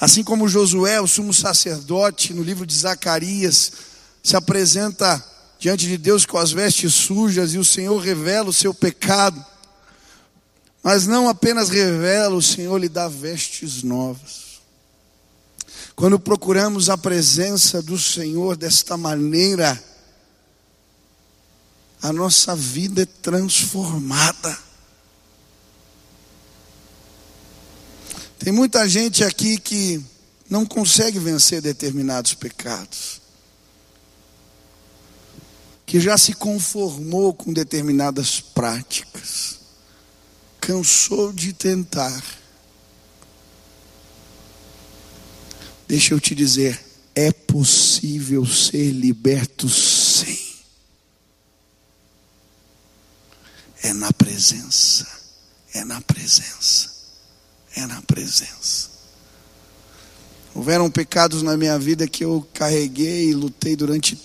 Assim 0.00 0.22
como 0.22 0.48
Josué, 0.48 1.00
o 1.00 1.08
sumo 1.08 1.34
sacerdote, 1.34 2.32
no 2.32 2.42
livro 2.42 2.64
de 2.64 2.74
Zacarias, 2.74 3.72
se 4.22 4.36
apresenta 4.36 5.24
diante 5.58 5.86
de 5.86 5.98
Deus 5.98 6.24
com 6.24 6.38
as 6.38 6.52
vestes 6.52 6.94
sujas 6.94 7.52
e 7.52 7.58
o 7.58 7.64
Senhor 7.64 7.98
revela 7.98 8.48
o 8.48 8.52
seu 8.52 8.72
pecado. 8.72 9.44
Mas 10.82 11.06
não 11.06 11.28
apenas 11.28 11.68
revela, 11.68 12.36
o 12.36 12.42
Senhor 12.42 12.78
lhe 12.78 12.88
dá 12.88 13.08
vestes 13.08 13.82
novas. 13.82 14.60
Quando 15.96 16.18
procuramos 16.20 16.88
a 16.88 16.96
presença 16.96 17.82
do 17.82 17.98
Senhor 17.98 18.56
desta 18.56 18.96
maneira, 18.96 19.82
a 22.00 22.12
nossa 22.12 22.54
vida 22.54 23.02
é 23.02 23.06
transformada. 23.06 24.56
Tem 28.38 28.52
muita 28.52 28.88
gente 28.88 29.24
aqui 29.24 29.58
que 29.58 30.02
não 30.48 30.64
consegue 30.64 31.18
vencer 31.18 31.60
determinados 31.60 32.34
pecados, 32.34 33.20
que 35.84 36.00
já 36.00 36.16
se 36.16 36.32
conformou 36.34 37.34
com 37.34 37.52
determinadas 37.52 38.40
práticas, 38.40 39.58
cansou 40.60 41.32
de 41.32 41.52
tentar, 41.52 42.22
deixa 45.86 46.14
eu 46.14 46.20
te 46.20 46.34
dizer, 46.34 46.80
é 47.14 47.32
possível 47.32 48.46
ser 48.46 48.90
liberto 48.92 49.68
sim. 49.68 50.38
É 53.82 53.92
na 53.92 54.12
presença, 54.12 55.06
é 55.72 55.84
na 55.84 56.00
presença, 56.00 56.97
é 57.78 57.86
na 57.86 58.02
presença. 58.02 58.88
Houveram 60.54 60.90
pecados 60.90 61.42
na 61.42 61.56
minha 61.56 61.78
vida 61.78 62.08
que 62.08 62.24
eu 62.24 62.46
carreguei 62.52 63.30
e 63.30 63.34
lutei 63.34 63.76
durante 63.76 64.18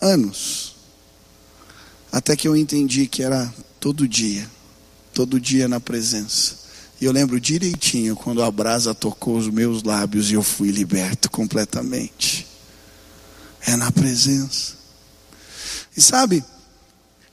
anos, 0.00 0.76
até 2.12 2.36
que 2.36 2.46
eu 2.46 2.56
entendi 2.56 3.06
que 3.06 3.22
era 3.22 3.52
todo 3.80 4.06
dia, 4.06 4.48
todo 5.12 5.40
dia 5.40 5.66
na 5.66 5.80
presença. 5.80 6.56
E 7.00 7.04
eu 7.04 7.12
lembro 7.12 7.40
direitinho 7.40 8.16
quando 8.16 8.42
a 8.42 8.50
brasa 8.50 8.94
tocou 8.94 9.36
os 9.36 9.48
meus 9.48 9.82
lábios 9.82 10.30
e 10.30 10.34
eu 10.34 10.42
fui 10.42 10.70
liberto 10.70 11.30
completamente. 11.30 12.46
É 13.66 13.76
na 13.76 13.90
presença. 13.90 14.74
E 15.96 16.00
sabe, 16.00 16.44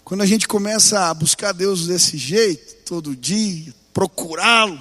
quando 0.03 0.21
a 0.21 0.25
gente 0.25 0.47
começa 0.47 1.10
a 1.10 1.13
buscar 1.13 1.51
Deus 1.51 1.88
desse 1.88 2.17
jeito, 2.17 2.75
todo 2.86 3.15
dia, 3.15 3.73
procurá-lo, 3.93 4.79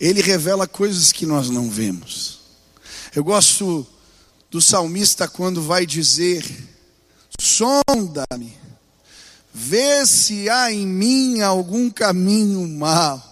Ele 0.00 0.22
revela 0.22 0.66
coisas 0.66 1.12
que 1.12 1.26
nós 1.26 1.50
não 1.50 1.68
vemos. 1.68 2.40
Eu 3.14 3.22
gosto 3.22 3.86
do 4.50 4.60
salmista 4.60 5.28
quando 5.28 5.62
vai 5.62 5.84
dizer: 5.84 6.42
sonda-me, 7.38 8.56
vê 9.52 10.06
se 10.06 10.48
há 10.48 10.72
em 10.72 10.86
mim 10.86 11.42
algum 11.42 11.90
caminho 11.90 12.66
mau. 12.66 13.28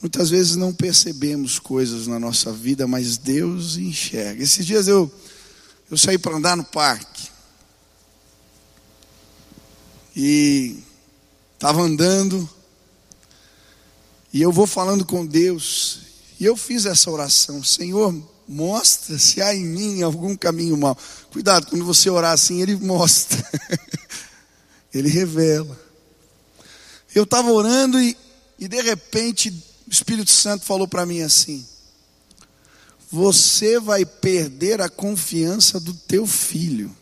Muitas 0.00 0.30
vezes 0.30 0.54
não 0.54 0.72
percebemos 0.72 1.58
coisas 1.58 2.06
na 2.06 2.20
nossa 2.20 2.52
vida, 2.52 2.86
mas 2.86 3.18
Deus 3.18 3.76
enxerga. 3.76 4.40
Esses 4.40 4.64
dias 4.64 4.86
eu, 4.86 5.12
eu 5.90 5.98
saí 5.98 6.16
para 6.16 6.36
andar 6.36 6.56
no 6.56 6.64
parque. 6.64 7.28
E 10.14 10.78
estava 11.54 11.80
andando, 11.80 12.48
e 14.32 14.42
eu 14.42 14.52
vou 14.52 14.66
falando 14.66 15.04
com 15.04 15.24
Deus, 15.24 16.00
e 16.38 16.44
eu 16.44 16.56
fiz 16.56 16.86
essa 16.86 17.10
oração: 17.10 17.62
Senhor, 17.62 18.14
mostra 18.46 19.18
se 19.18 19.42
há 19.42 19.54
em 19.54 19.64
mim 19.64 20.02
algum 20.02 20.36
caminho 20.36 20.76
mau. 20.76 20.96
Cuidado, 21.30 21.66
quando 21.66 21.84
você 21.84 22.08
orar 22.08 22.32
assim, 22.32 22.62
Ele 22.62 22.76
mostra, 22.76 23.42
Ele 24.92 25.08
revela. 25.08 25.78
Eu 27.14 27.24
estava 27.24 27.50
orando 27.50 28.00
e, 28.00 28.16
e 28.58 28.68
de 28.68 28.80
repente 28.80 29.50
o 29.86 29.90
Espírito 29.90 30.30
Santo 30.30 30.64
falou 30.64 30.86
para 30.86 31.06
mim 31.06 31.22
assim: 31.22 31.66
Você 33.10 33.80
vai 33.80 34.04
perder 34.04 34.80
a 34.80 34.88
confiança 34.88 35.80
do 35.80 35.94
teu 35.94 36.26
filho. 36.26 36.94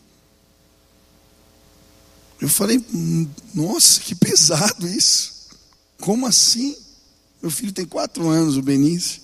Eu 2.39 2.47
falei, 2.47 2.77
hum, 2.93 3.27
nossa, 3.53 3.99
que 3.99 4.13
pesado 4.13 4.87
isso. 4.87 5.47
Como 5.99 6.27
assim? 6.27 6.77
Meu 7.41 7.51
filho 7.51 7.71
tem 7.71 7.85
quatro 7.85 8.27
anos, 8.27 8.57
o 8.57 8.61
Benício. 8.61 9.21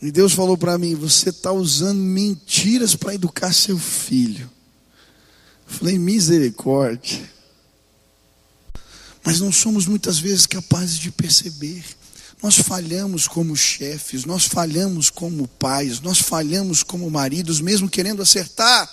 E 0.00 0.10
Deus 0.10 0.32
falou 0.32 0.56
para 0.56 0.78
mim: 0.78 0.94
Você 0.94 1.30
está 1.30 1.52
usando 1.52 1.98
mentiras 1.98 2.94
para 2.94 3.14
educar 3.14 3.52
seu 3.52 3.78
filho. 3.78 4.50
Eu 5.68 5.74
falei: 5.74 5.98
Misericórdia. 5.98 7.38
Mas 9.24 9.40
não 9.40 9.52
somos 9.52 9.86
muitas 9.86 10.18
vezes 10.18 10.46
capazes 10.46 10.98
de 10.98 11.10
perceber. 11.10 11.84
Nós 12.42 12.56
falhamos 12.56 13.26
como 13.26 13.56
chefes, 13.56 14.24
nós 14.24 14.44
falhamos 14.44 15.10
como 15.10 15.48
pais, 15.48 16.00
nós 16.00 16.20
falhamos 16.20 16.84
como 16.84 17.10
maridos, 17.10 17.60
mesmo 17.60 17.90
querendo 17.90 18.22
acertar. 18.22 18.88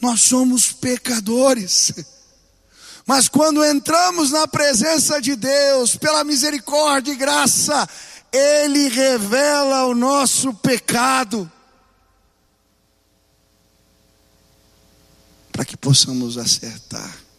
Nós 0.00 0.22
somos 0.22 0.72
pecadores. 0.72 1.92
Mas 3.06 3.28
quando 3.28 3.64
entramos 3.64 4.30
na 4.30 4.46
presença 4.46 5.20
de 5.20 5.36
Deus, 5.36 5.96
pela 5.96 6.24
misericórdia 6.24 7.12
e 7.12 7.16
graça, 7.16 7.88
Ele 8.32 8.88
revela 8.88 9.86
o 9.86 9.94
nosso 9.94 10.54
pecado. 10.54 11.50
Para 15.52 15.64
que 15.64 15.76
possamos 15.76 16.38
acertar. 16.38 17.30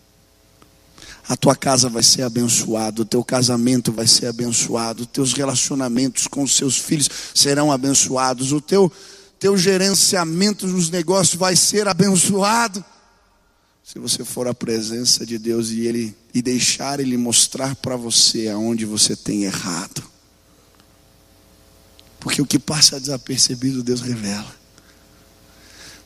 A 1.31 1.37
tua 1.37 1.55
casa 1.55 1.87
vai 1.87 2.03
ser 2.03 2.23
abençoada, 2.23 3.03
o 3.03 3.05
teu 3.05 3.23
casamento 3.23 3.91
vai 3.91 4.05
ser 4.05 4.27
abençoado, 4.27 5.03
os 5.03 5.07
teus 5.07 5.31
relacionamentos 5.31 6.27
com 6.27 6.43
os 6.43 6.57
seus 6.57 6.77
filhos 6.77 7.09
serão 7.33 7.71
abençoados, 7.71 8.51
o 8.51 8.59
teu, 8.59 8.91
teu 9.39 9.57
gerenciamento 9.57 10.67
nos 10.67 10.89
negócios 10.89 11.35
vai 11.35 11.55
ser 11.55 11.87
abençoado. 11.87 12.83
Se 13.83 13.99
você 13.99 14.23
for 14.23 14.47
à 14.47 14.53
presença 14.53 15.25
de 15.25 15.37
Deus 15.37 15.69
e 15.69 15.81
ele 15.81 16.15
e 16.33 16.41
deixar 16.41 16.99
ele 16.99 17.17
mostrar 17.17 17.75
para 17.75 17.95
você 17.95 18.47
aonde 18.47 18.85
você 18.85 19.15
tem 19.15 19.43
errado. 19.43 20.03
Porque 22.19 22.41
o 22.41 22.45
que 22.45 22.59
passa 22.59 22.99
desapercebido 22.99 23.83
Deus 23.83 24.01
revela. 24.01 24.55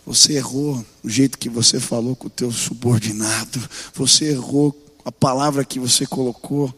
Você 0.05 0.33
errou 0.33 0.85
o 1.03 1.09
jeito 1.09 1.37
que 1.37 1.49
você 1.49 1.79
falou 1.79 2.15
com 2.15 2.27
o 2.27 2.29
teu 2.29 2.51
subordinado. 2.51 3.61
Você 3.93 4.25
errou 4.25 4.75
a 5.03 5.11
palavra 5.11 5.65
que 5.65 5.79
você 5.79 6.05
colocou 6.05 6.73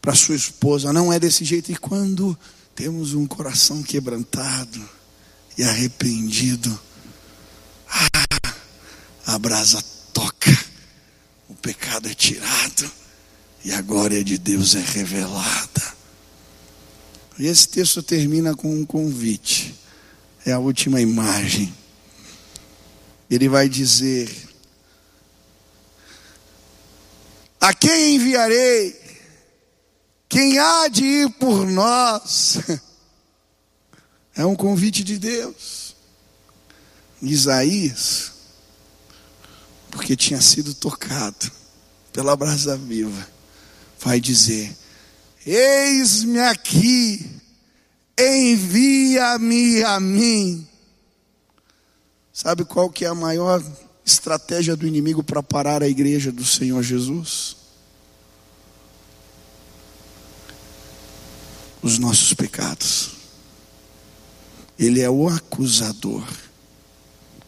para 0.00 0.14
sua 0.14 0.36
esposa. 0.36 0.92
Não 0.92 1.12
é 1.12 1.18
desse 1.18 1.44
jeito. 1.44 1.70
E 1.70 1.76
quando 1.76 2.38
temos 2.74 3.14
um 3.14 3.26
coração 3.26 3.82
quebrantado 3.82 4.88
e 5.58 5.64
arrependido, 5.64 6.78
ah, 7.88 8.08
a 9.26 9.38
o 11.48 11.54
pecado 11.54 12.08
é 12.08 12.14
tirado 12.14 12.90
e 13.64 13.72
a 13.72 13.80
glória 13.82 14.22
de 14.22 14.38
Deus 14.38 14.74
é 14.74 14.80
revelada. 14.80 15.96
E 17.38 17.46
esse 17.46 17.68
texto 17.68 18.02
termina 18.02 18.54
com 18.54 18.72
um 18.72 18.86
convite, 18.86 19.74
é 20.44 20.52
a 20.52 20.58
última 20.58 21.00
imagem. 21.00 21.74
Ele 23.28 23.48
vai 23.48 23.68
dizer: 23.68 24.30
A 27.60 27.74
quem 27.74 28.14
enviarei? 28.14 29.04
Quem 30.28 30.58
há 30.58 30.88
de 30.88 31.04
ir 31.04 31.30
por 31.32 31.66
nós? 31.66 32.58
É 34.38 34.44
um 34.44 34.54
convite 34.54 35.02
de 35.02 35.18
Deus. 35.18 35.96
Isaías 37.22 38.35
porque 40.06 40.14
tinha 40.14 40.40
sido 40.40 40.72
tocado 40.72 41.50
pela 42.12 42.36
brasa 42.36 42.76
viva, 42.76 43.28
vai 43.98 44.20
dizer: 44.20 44.72
Eis-me 45.44 46.38
aqui, 46.38 47.28
envia-me 48.16 49.82
a 49.82 49.98
mim. 49.98 50.64
Sabe 52.32 52.64
qual 52.64 52.88
que 52.88 53.04
é 53.04 53.08
a 53.08 53.16
maior 53.16 53.60
estratégia 54.04 54.76
do 54.76 54.86
inimigo 54.86 55.24
para 55.24 55.42
parar 55.42 55.82
a 55.82 55.88
igreja 55.88 56.30
do 56.30 56.44
Senhor 56.44 56.84
Jesus? 56.84 57.56
Os 61.82 61.98
nossos 61.98 62.32
pecados. 62.32 63.10
Ele 64.78 65.00
é 65.00 65.10
o 65.10 65.28
acusador. 65.28 66.24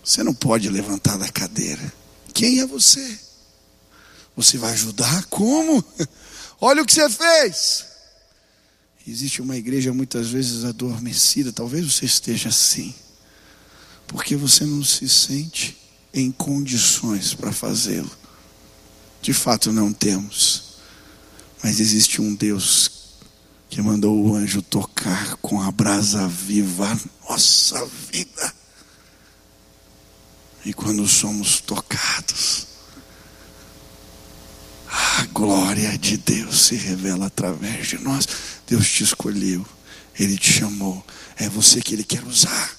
Você 0.03 0.25
não 0.25 0.35
pode 0.35 0.69
levantar 0.69 1.17
da 1.19 1.29
cadeira. 1.29 1.98
Quem 2.33 2.61
é 2.61 2.67
você? 2.67 3.19
Você 4.37 4.57
vai 4.57 4.73
ajudar? 4.73 5.25
Como? 5.27 5.85
Olha 6.61 6.83
o 6.83 6.87
que 6.87 6.93
você 6.93 7.09
fez. 7.11 7.87
Existe 9.07 9.41
uma 9.41 9.57
igreja 9.57 9.93
muitas 9.93 10.29
vezes 10.29 10.65
adormecida, 10.65 11.51
talvez 11.51 11.91
você 11.91 12.05
esteja 12.05 12.51
assim, 12.51 12.95
porque 14.07 14.37
você 14.37 14.67
não 14.67 14.85
se 14.85 15.09
sente 15.09 15.79
em 16.13 16.31
condições 16.31 17.33
para 17.33 17.51
fazê-lo. 17.51 18.11
De 19.23 19.33
fato, 19.33 19.73
não 19.73 19.95
temos, 19.95 20.77
mas 21.63 21.81
existe 21.81 22.21
um 22.21 22.35
Deus 22.35 22.91
que 23.71 23.81
mandou 23.81 24.15
o 24.15 24.35
anjo 24.35 24.61
tocar 24.61 25.37
com 25.37 25.61
a 25.63 25.71
brasa 25.71 26.29
viva 26.29 26.93
a 26.93 27.31
nossa 27.31 27.85
vida. 28.13 28.58
E 30.69 30.73
quando 30.75 31.09
somos 31.09 31.63
tocados, 31.63 32.67
a 34.87 35.25
glória 35.33 35.97
de 35.97 36.19
Deus 36.19 36.67
se 36.67 36.75
revela 36.75 37.29
através 37.29 37.87
de 37.87 37.97
nós. 37.97 38.29
Deus 38.67 38.87
te 38.87 39.03
escolheu, 39.03 39.67
Ele 40.21 40.37
te 40.37 40.53
chamou, 40.53 41.03
é 41.39 41.49
você 41.49 41.81
que 41.81 41.95
Ele 41.95 42.05
quer 42.05 42.23
usar. 42.23 42.77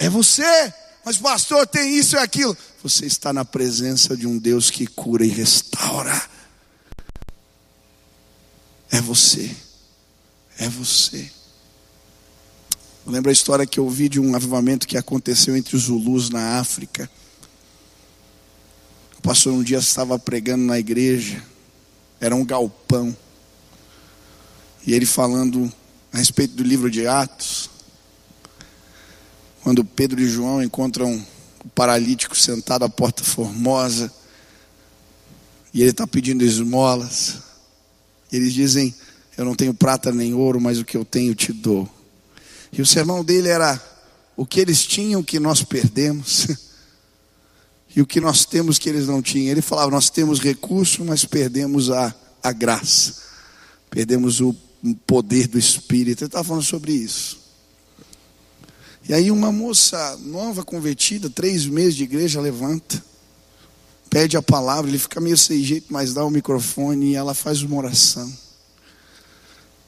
É 0.00 0.10
você, 0.10 0.74
mas 1.04 1.16
pastor, 1.16 1.64
tem 1.64 1.96
isso 1.96 2.16
e 2.16 2.18
aquilo. 2.18 2.58
você 2.82 3.06
está 3.06 3.32
na 3.32 3.44
presença 3.44 4.16
de 4.16 4.26
um 4.26 4.36
Deus 4.36 4.68
que 4.68 4.84
cura 4.84 5.24
e 5.24 5.28
restaura. 5.28 6.20
É 8.90 9.00
você. 9.00 9.48
É 10.58 10.68
você. 10.68 11.30
Lembro 13.06 13.28
a 13.28 13.32
história 13.32 13.66
que 13.66 13.78
eu 13.78 13.84
ouvi 13.84 14.08
de 14.08 14.18
um 14.18 14.34
avivamento 14.34 14.86
que 14.86 14.96
aconteceu 14.96 15.54
entre 15.54 15.76
os 15.76 15.82
Zulus 15.82 16.30
na 16.30 16.58
África. 16.58 17.10
O 19.18 19.22
pastor 19.22 19.52
um 19.52 19.62
dia 19.62 19.76
estava 19.76 20.18
pregando 20.18 20.64
na 20.64 20.78
igreja, 20.78 21.42
era 22.18 22.34
um 22.34 22.44
galpão. 22.44 23.14
E 24.86 24.94
ele 24.94 25.04
falando 25.04 25.70
a 26.10 26.16
respeito 26.16 26.54
do 26.54 26.62
livro 26.62 26.90
de 26.90 27.06
Atos, 27.06 27.68
quando 29.62 29.84
Pedro 29.84 30.20
e 30.20 30.28
João 30.28 30.62
encontram 30.62 31.14
o 31.62 31.68
paralítico 31.68 32.34
sentado 32.34 32.86
à 32.86 32.88
porta 32.88 33.22
formosa, 33.22 34.10
e 35.74 35.82
ele 35.82 35.90
está 35.90 36.06
pedindo 36.06 36.42
esmolas, 36.42 37.38
eles 38.32 38.54
dizem: 38.54 38.94
Eu 39.36 39.44
não 39.44 39.54
tenho 39.54 39.74
prata 39.74 40.10
nem 40.10 40.32
ouro, 40.32 40.58
mas 40.58 40.78
o 40.78 40.84
que 40.84 40.96
eu 40.96 41.04
tenho 41.04 41.34
te 41.34 41.52
dou. 41.52 41.93
E 42.76 42.82
o 42.82 42.86
sermão 42.86 43.24
dele 43.24 43.48
era: 43.48 43.80
O 44.36 44.44
que 44.44 44.60
eles 44.60 44.84
tinham 44.84 45.22
que 45.22 45.38
nós 45.38 45.62
perdemos, 45.62 46.48
e 47.94 48.02
o 48.02 48.06
que 48.06 48.20
nós 48.20 48.44
temos 48.44 48.78
que 48.78 48.88
eles 48.88 49.06
não 49.06 49.22
tinham. 49.22 49.52
Ele 49.52 49.62
falava: 49.62 49.90
Nós 49.90 50.10
temos 50.10 50.40
recurso, 50.40 51.04
mas 51.04 51.24
perdemos 51.24 51.90
a, 51.90 52.14
a 52.42 52.52
graça, 52.52 53.14
perdemos 53.88 54.40
o 54.40 54.54
poder 55.06 55.46
do 55.46 55.58
Espírito. 55.58 56.22
Ele 56.22 56.28
estava 56.28 56.44
falando 56.44 56.64
sobre 56.64 56.92
isso. 56.92 57.44
E 59.08 59.12
aí 59.12 59.30
uma 59.30 59.52
moça 59.52 60.18
nova 60.22 60.64
convertida, 60.64 61.28
três 61.28 61.66
meses 61.66 61.94
de 61.94 62.04
igreja, 62.04 62.40
levanta, 62.40 63.02
pede 64.08 64.34
a 64.36 64.42
palavra, 64.42 64.90
ele 64.90 64.98
fica 64.98 65.20
meio 65.20 65.36
sem 65.36 65.62
jeito, 65.62 65.88
mas 65.90 66.14
dá 66.14 66.24
o 66.24 66.30
microfone 66.30 67.10
e 67.10 67.14
ela 67.14 67.34
faz 67.34 67.62
uma 67.62 67.76
oração. 67.76 68.32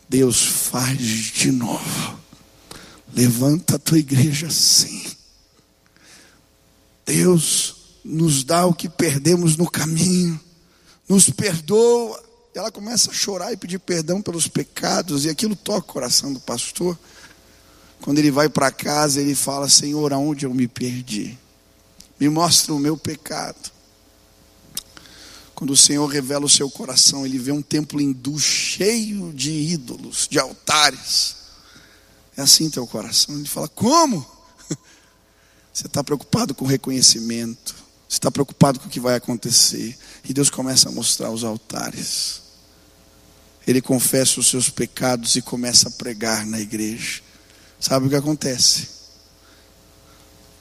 Deus 0.06 0.44
faz 0.44 0.98
de 0.98 1.50
novo. 1.50 2.25
Levanta 3.16 3.76
a 3.76 3.78
tua 3.78 3.98
igreja 3.98 4.50
sim. 4.50 5.06
Deus 7.06 7.76
nos 8.04 8.44
dá 8.44 8.66
o 8.66 8.74
que 8.74 8.90
perdemos 8.90 9.56
no 9.56 9.70
caminho, 9.70 10.38
nos 11.08 11.30
perdoa. 11.30 12.22
E 12.54 12.58
ela 12.58 12.70
começa 12.70 13.10
a 13.10 13.14
chorar 13.14 13.54
e 13.54 13.56
pedir 13.56 13.78
perdão 13.78 14.20
pelos 14.20 14.48
pecados, 14.48 15.24
e 15.24 15.30
aquilo 15.30 15.56
toca 15.56 15.78
o 15.78 15.92
coração 15.94 16.30
do 16.30 16.40
pastor. 16.40 16.98
Quando 18.02 18.18
ele 18.18 18.30
vai 18.30 18.50
para 18.50 18.70
casa, 18.70 19.18
ele 19.18 19.34
fala: 19.34 19.66
Senhor, 19.66 20.12
aonde 20.12 20.44
eu 20.44 20.52
me 20.52 20.68
perdi? 20.68 21.38
Me 22.20 22.28
mostra 22.28 22.74
o 22.74 22.78
meu 22.78 22.98
pecado. 22.98 23.72
Quando 25.54 25.70
o 25.70 25.76
Senhor 25.76 26.06
revela 26.06 26.44
o 26.44 26.50
seu 26.50 26.68
coração, 26.68 27.24
ele 27.24 27.38
vê 27.38 27.50
um 27.50 27.62
templo 27.62 27.98
hindu 27.98 28.38
cheio 28.38 29.32
de 29.32 29.50
ídolos, 29.50 30.28
de 30.30 30.38
altares. 30.38 31.45
É 32.36 32.42
assim 32.42 32.68
teu 32.68 32.86
coração. 32.86 33.34
Ele 33.36 33.48
fala: 33.48 33.68
Como? 33.68 34.26
Você 35.72 35.86
está 35.86 36.04
preocupado 36.04 36.54
com 36.54 36.64
o 36.64 36.68
reconhecimento, 36.68 37.74
você 38.08 38.16
está 38.16 38.30
preocupado 38.30 38.80
com 38.80 38.86
o 38.86 38.90
que 38.90 38.98
vai 38.98 39.14
acontecer. 39.14 39.94
E 40.24 40.32
Deus 40.32 40.48
começa 40.48 40.88
a 40.88 40.92
mostrar 40.92 41.30
os 41.30 41.44
altares. 41.44 42.40
Ele 43.66 43.82
confessa 43.82 44.40
os 44.40 44.46
seus 44.46 44.70
pecados 44.70 45.36
e 45.36 45.42
começa 45.42 45.88
a 45.88 45.90
pregar 45.90 46.46
na 46.46 46.58
igreja. 46.60 47.20
Sabe 47.78 48.06
o 48.06 48.08
que 48.08 48.16
acontece? 48.16 48.88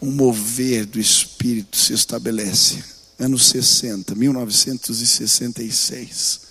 Um 0.01 0.11
mover 0.11 0.85
do 0.85 0.99
Espírito 0.99 1.77
se 1.77 1.93
estabelece. 1.93 2.83
Anos 3.17 3.47
60, 3.47 4.13
1966. 4.15 6.41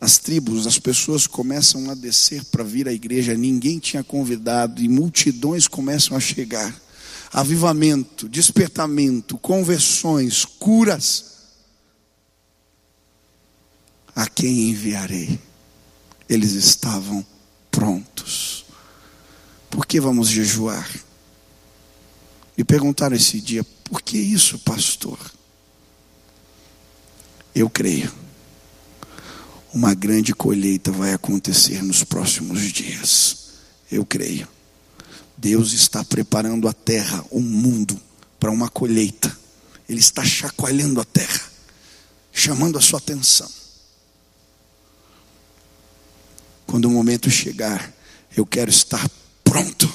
As 0.00 0.18
tribos, 0.18 0.66
as 0.66 0.78
pessoas 0.78 1.26
começam 1.26 1.90
a 1.90 1.94
descer 1.94 2.44
para 2.46 2.62
vir 2.62 2.86
à 2.86 2.92
igreja, 2.92 3.34
ninguém 3.34 3.78
tinha 3.78 4.04
convidado 4.04 4.82
e 4.82 4.88
multidões 4.88 5.66
começam 5.66 6.16
a 6.16 6.20
chegar. 6.20 6.74
Avivamento, 7.32 8.28
despertamento, 8.28 9.38
conversões, 9.38 10.44
curas. 10.44 11.36
A 14.14 14.26
quem 14.26 14.70
enviarei? 14.70 15.38
Eles 16.28 16.52
estavam 16.52 17.24
prontos. 17.70 18.64
Por 19.70 19.86
que 19.86 20.00
vamos 20.00 20.28
jejuar? 20.28 20.88
Me 22.56 22.64
perguntaram 22.64 23.16
esse 23.16 23.40
dia, 23.40 23.64
por 23.84 24.00
que 24.00 24.16
isso, 24.16 24.58
pastor? 24.60 25.18
Eu 27.54 27.68
creio. 27.68 28.25
Uma 29.76 29.92
grande 29.92 30.34
colheita 30.34 30.90
vai 30.90 31.12
acontecer 31.12 31.82
nos 31.82 32.02
próximos 32.02 32.62
dias. 32.72 33.48
Eu 33.92 34.06
creio. 34.06 34.48
Deus 35.36 35.74
está 35.74 36.02
preparando 36.02 36.66
a 36.66 36.72
terra, 36.72 37.22
o 37.30 37.42
mundo, 37.42 38.00
para 38.40 38.50
uma 38.50 38.70
colheita. 38.70 39.38
Ele 39.86 40.00
está 40.00 40.24
chacoalhando 40.24 40.98
a 40.98 41.04
terra, 41.04 41.42
chamando 42.32 42.78
a 42.78 42.80
sua 42.80 42.98
atenção. 42.98 43.50
Quando 46.66 46.86
o 46.86 46.90
momento 46.90 47.28
chegar, 47.30 47.92
eu 48.34 48.46
quero 48.46 48.70
estar 48.70 49.06
pronto 49.44 49.92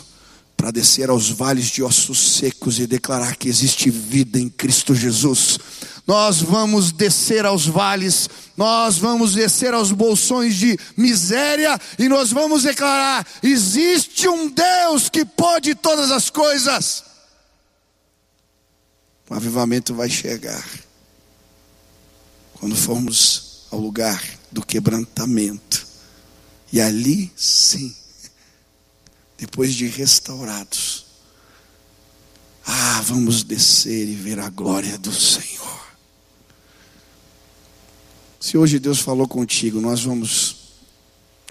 para 0.56 0.70
descer 0.70 1.10
aos 1.10 1.28
vales 1.32 1.72
de 1.72 1.82
ossos 1.82 2.36
secos 2.36 2.78
e 2.78 2.86
declarar 2.86 3.36
que 3.36 3.50
existe 3.50 3.90
vida 3.90 4.40
em 4.40 4.48
Cristo 4.48 4.94
Jesus. 4.94 5.58
Nós 6.08 6.42
vamos 6.42 6.92
descer 6.92 7.46
aos 7.46 7.66
vales, 7.66 8.30
nós 8.58 8.98
vamos 8.98 9.34
descer 9.34 9.74
aos 9.74 9.92
bolsões 9.92 10.56
de 10.56 10.78
miséria 10.98 11.80
e 11.98 12.10
nós 12.10 12.32
vamos 12.32 12.64
declarar: 12.64 13.26
existe 13.42 14.28
um 14.28 14.50
Deus 14.50 15.10
que 15.10 15.24
pode 15.24 15.76
todas 15.76 16.12
as 16.12 16.30
coisas. 16.30 17.04
O 19.30 19.34
avivamento 19.34 19.94
vai 19.94 20.10
chegar 20.10 20.68
quando 22.56 22.76
formos 22.76 23.66
ao 23.72 23.80
lugar 23.80 24.22
do 24.52 24.64
quebrantamento, 24.64 25.88
e 26.72 26.82
ali 26.82 27.32
sim 27.36 27.96
depois 29.42 29.74
de 29.74 29.88
restaurados, 29.88 31.08
ah, 32.64 33.02
vamos 33.02 33.44
descer 33.44 34.08
e 34.08 34.14
ver 34.14 34.38
a 34.38 34.50
glória 34.50 34.96
do 35.00 35.12
Senhor. 35.12 35.81
Se 38.42 38.58
hoje 38.58 38.80
Deus 38.80 39.00
falou 39.00 39.26
contigo, 39.26 39.80
nós 39.80 40.04
vamos 40.04 40.58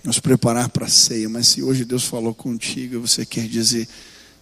nos 0.05 0.19
preparar 0.19 0.69
para 0.69 0.85
a 0.85 0.91
ceia, 0.91 1.29
mas 1.29 1.49
se 1.49 1.63
hoje 1.63 1.87
Deus 1.87 2.05
falou 2.05 2.35
contigo, 2.35 3.01
você 3.01 3.25
quer 3.25 3.49
dizer, 3.49 3.89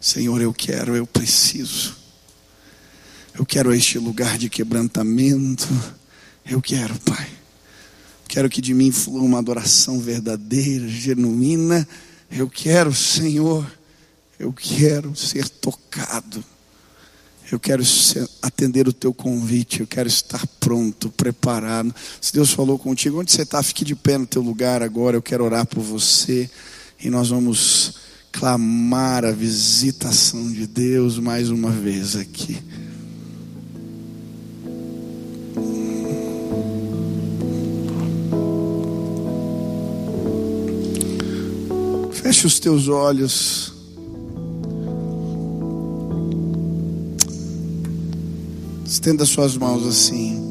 Senhor, 0.01 0.41
eu 0.41 0.53
quero, 0.53 0.97
eu 0.97 1.07
preciso. 1.07 1.95
Eu 3.39 3.47
quero 3.47 3.73
este 3.73 3.99
lugar 3.99 4.37
de 4.37 4.51
quebrantamento. 4.51 5.69
Eu 6.45 6.61
quero, 6.61 6.99
Pai. 7.01 7.29
Quero 8.27 8.51
que 8.51 8.61
de 8.61 8.75
mim 8.75 8.91
flua 8.91 9.23
uma 9.23 9.39
adoração 9.39 10.01
verdadeira, 10.01 10.89
genuína 10.89 11.87
eu 12.31 12.49
quero, 12.49 12.95
Senhor, 12.95 13.67
eu 14.39 14.53
quero 14.53 15.17
ser 15.17 15.49
tocado. 15.49 16.45
Eu 17.51 17.59
quero 17.59 17.83
atender 18.43 18.87
o 18.87 18.93
teu 18.93 19.15
convite, 19.15 19.81
eu 19.81 19.87
quero 19.87 20.07
estar 20.07 20.47
pronto, 20.61 21.09
preparado. 21.11 21.95
Se 22.21 22.33
Deus 22.33 22.53
falou 22.53 22.79
contigo, 22.79 23.21
onde 23.21 23.33
você 23.33 23.43
está, 23.43 23.63
fique 23.63 23.87
de 23.87 23.95
pé 23.95 24.19
no 24.19 24.27
teu 24.27 24.43
lugar 24.43 24.83
agora. 24.83 25.17
Eu 25.17 25.23
quero 25.23 25.45
orar 25.45 25.67
por 25.67 25.83
você 25.83 26.51
e 27.03 27.09
nós 27.09 27.31
vamos 27.31 27.95
clamar 28.31 29.25
a 29.25 29.33
visitação 29.33 30.53
de 30.53 30.67
Deus 30.67 31.19
mais 31.19 31.49
uma 31.49 31.71
vez 31.71 32.17
aqui. 32.17 32.63
Feche 42.13 42.47
os 42.47 42.61
teus 42.61 42.89
olhos. 42.89 43.78
Estenda 48.89 49.27
suas 49.27 49.55
mãos 49.55 49.87
assim. 49.87 50.43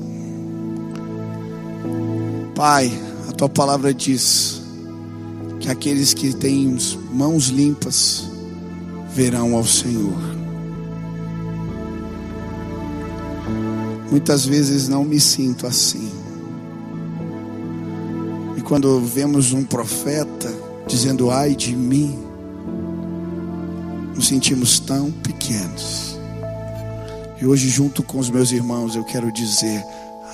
Pai, 2.54 2.92
a 3.28 3.32
tua 3.32 3.50
palavra 3.50 3.92
diz 3.92 4.62
que 5.60 5.68
aqueles 5.68 6.14
que 6.14 6.36
têm 6.36 6.78
mãos 7.12 7.48
limpas 7.48 8.30
verão 9.12 9.56
ao 9.56 9.66
Senhor. 9.66 10.22
Muitas 14.12 14.46
vezes 14.46 14.88
não 14.88 15.04
me 15.04 15.20
sinto 15.20 15.66
assim. 15.66 16.12
E 18.56 18.62
quando 18.62 19.02
vemos 19.02 19.52
um 19.52 19.64
profeta, 19.64 20.54
dizendo: 20.88 21.32
ai 21.32 21.56
de 21.56 21.76
mim, 21.76 22.20
nos 24.14 24.28
sentimos 24.28 24.80
tão 24.80 25.12
pequenos. 25.12 26.17
E 27.40 27.46
hoje, 27.46 27.70
junto 27.70 28.02
com 28.02 28.18
os 28.18 28.30
meus 28.30 28.52
irmãos, 28.52 28.96
eu 28.96 29.04
quero 29.04 29.32
dizer: 29.32 29.84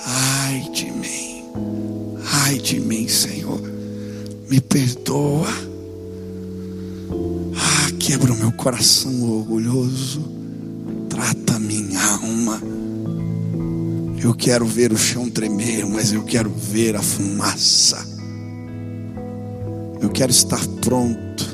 ai 0.05 0.69
de 0.73 0.89
mim, 0.89 1.43
ai 2.43 2.57
de 2.57 2.79
mim, 2.79 3.07
Senhor, 3.07 3.61
me 4.49 4.61
perdoa. 4.61 5.49
Ah, 7.55 7.91
quebra 7.99 8.31
o 8.31 8.37
meu 8.37 8.51
coração 8.53 9.21
orgulhoso, 9.29 10.23
trata 11.09 11.59
minha 11.59 12.01
alma. 12.01 12.61
Eu 14.21 14.33
quero 14.33 14.65
ver 14.65 14.93
o 14.93 14.97
chão 14.97 15.29
tremer, 15.29 15.85
mas 15.85 16.13
eu 16.13 16.23
quero 16.23 16.49
ver 16.49 16.95
a 16.95 17.01
fumaça. 17.01 18.07
Eu 19.99 20.09
quero 20.09 20.31
estar 20.31 20.65
pronto 20.79 21.53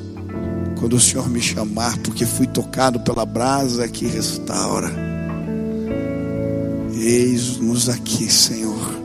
quando 0.80 0.95
o 0.95 1.00
Senhor 1.00 1.28
me 1.28 1.41
chamar, 1.41 1.97
porque 2.00 2.28
fui 2.28 2.45
tocado 2.45 3.00
pela 3.00 3.26
brasa 3.26 3.88
que 3.88 4.06
restaura. 4.06 5.09
Eis-nos 7.00 7.88
aqui, 7.88 8.30
Senhor. 8.30 9.00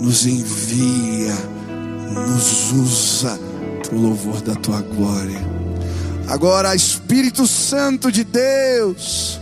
Nos 0.00 0.26
envia, 0.26 1.34
nos 2.14 2.72
usa 2.72 3.38
para 3.82 3.96
o 3.96 4.00
louvor 4.00 4.40
da 4.40 4.54
tua 4.54 4.80
glória. 4.80 5.40
Agora, 6.28 6.74
Espírito 6.74 7.46
Santo 7.46 8.12
de 8.12 8.22
Deus, 8.22 9.40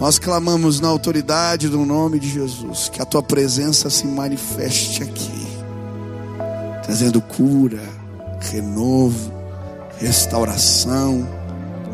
nós 0.00 0.18
clamamos 0.18 0.80
na 0.80 0.88
autoridade 0.88 1.68
do 1.68 1.84
nome 1.84 2.18
de 2.18 2.28
Jesus, 2.28 2.88
que 2.88 3.00
a 3.00 3.04
tua 3.04 3.22
presença 3.22 3.88
se 3.90 4.06
manifeste 4.06 5.02
aqui, 5.02 5.46
trazendo 6.82 7.20
cura, 7.20 7.82
renovo, 8.40 9.32
restauração, 9.98 11.28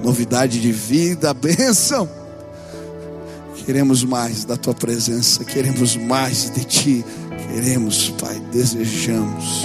novidade 0.03 0.61
de 0.61 0.73
vida, 0.73 1.33
bênção 1.35 2.20
Queremos 3.71 4.03
mais 4.03 4.45
da 4.45 4.57
tua 4.57 4.75
presença, 4.75 5.45
queremos 5.45 5.95
mais 5.95 6.51
de 6.51 6.65
ti. 6.65 7.05
Queremos, 7.47 8.11
Pai, 8.21 8.43
desejamos 8.51 9.65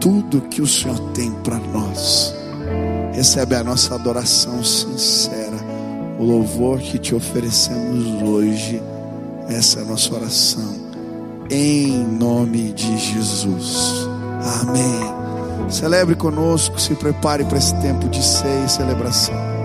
tudo 0.00 0.42
que 0.42 0.62
o 0.62 0.68
Senhor 0.68 0.96
tem 1.10 1.32
para 1.42 1.58
nós. 1.58 2.32
Recebe 3.12 3.56
a 3.56 3.64
nossa 3.64 3.96
adoração 3.96 4.62
sincera, 4.62 5.56
o 6.16 6.22
louvor 6.22 6.78
que 6.78 6.96
te 6.96 7.12
oferecemos 7.12 8.22
hoje. 8.22 8.80
Essa 9.48 9.80
é 9.80 9.82
a 9.82 9.86
nossa 9.86 10.14
oração, 10.14 10.76
em 11.50 12.04
nome 12.04 12.72
de 12.72 12.98
Jesus. 12.98 14.08
Amém. 14.60 15.68
Celebre 15.68 16.14
conosco, 16.14 16.80
se 16.80 16.94
prepare 16.94 17.44
para 17.44 17.58
esse 17.58 17.74
tempo 17.80 18.08
de 18.08 18.24
ceia 18.24 18.64
e 18.64 18.68
celebração. 18.68 19.59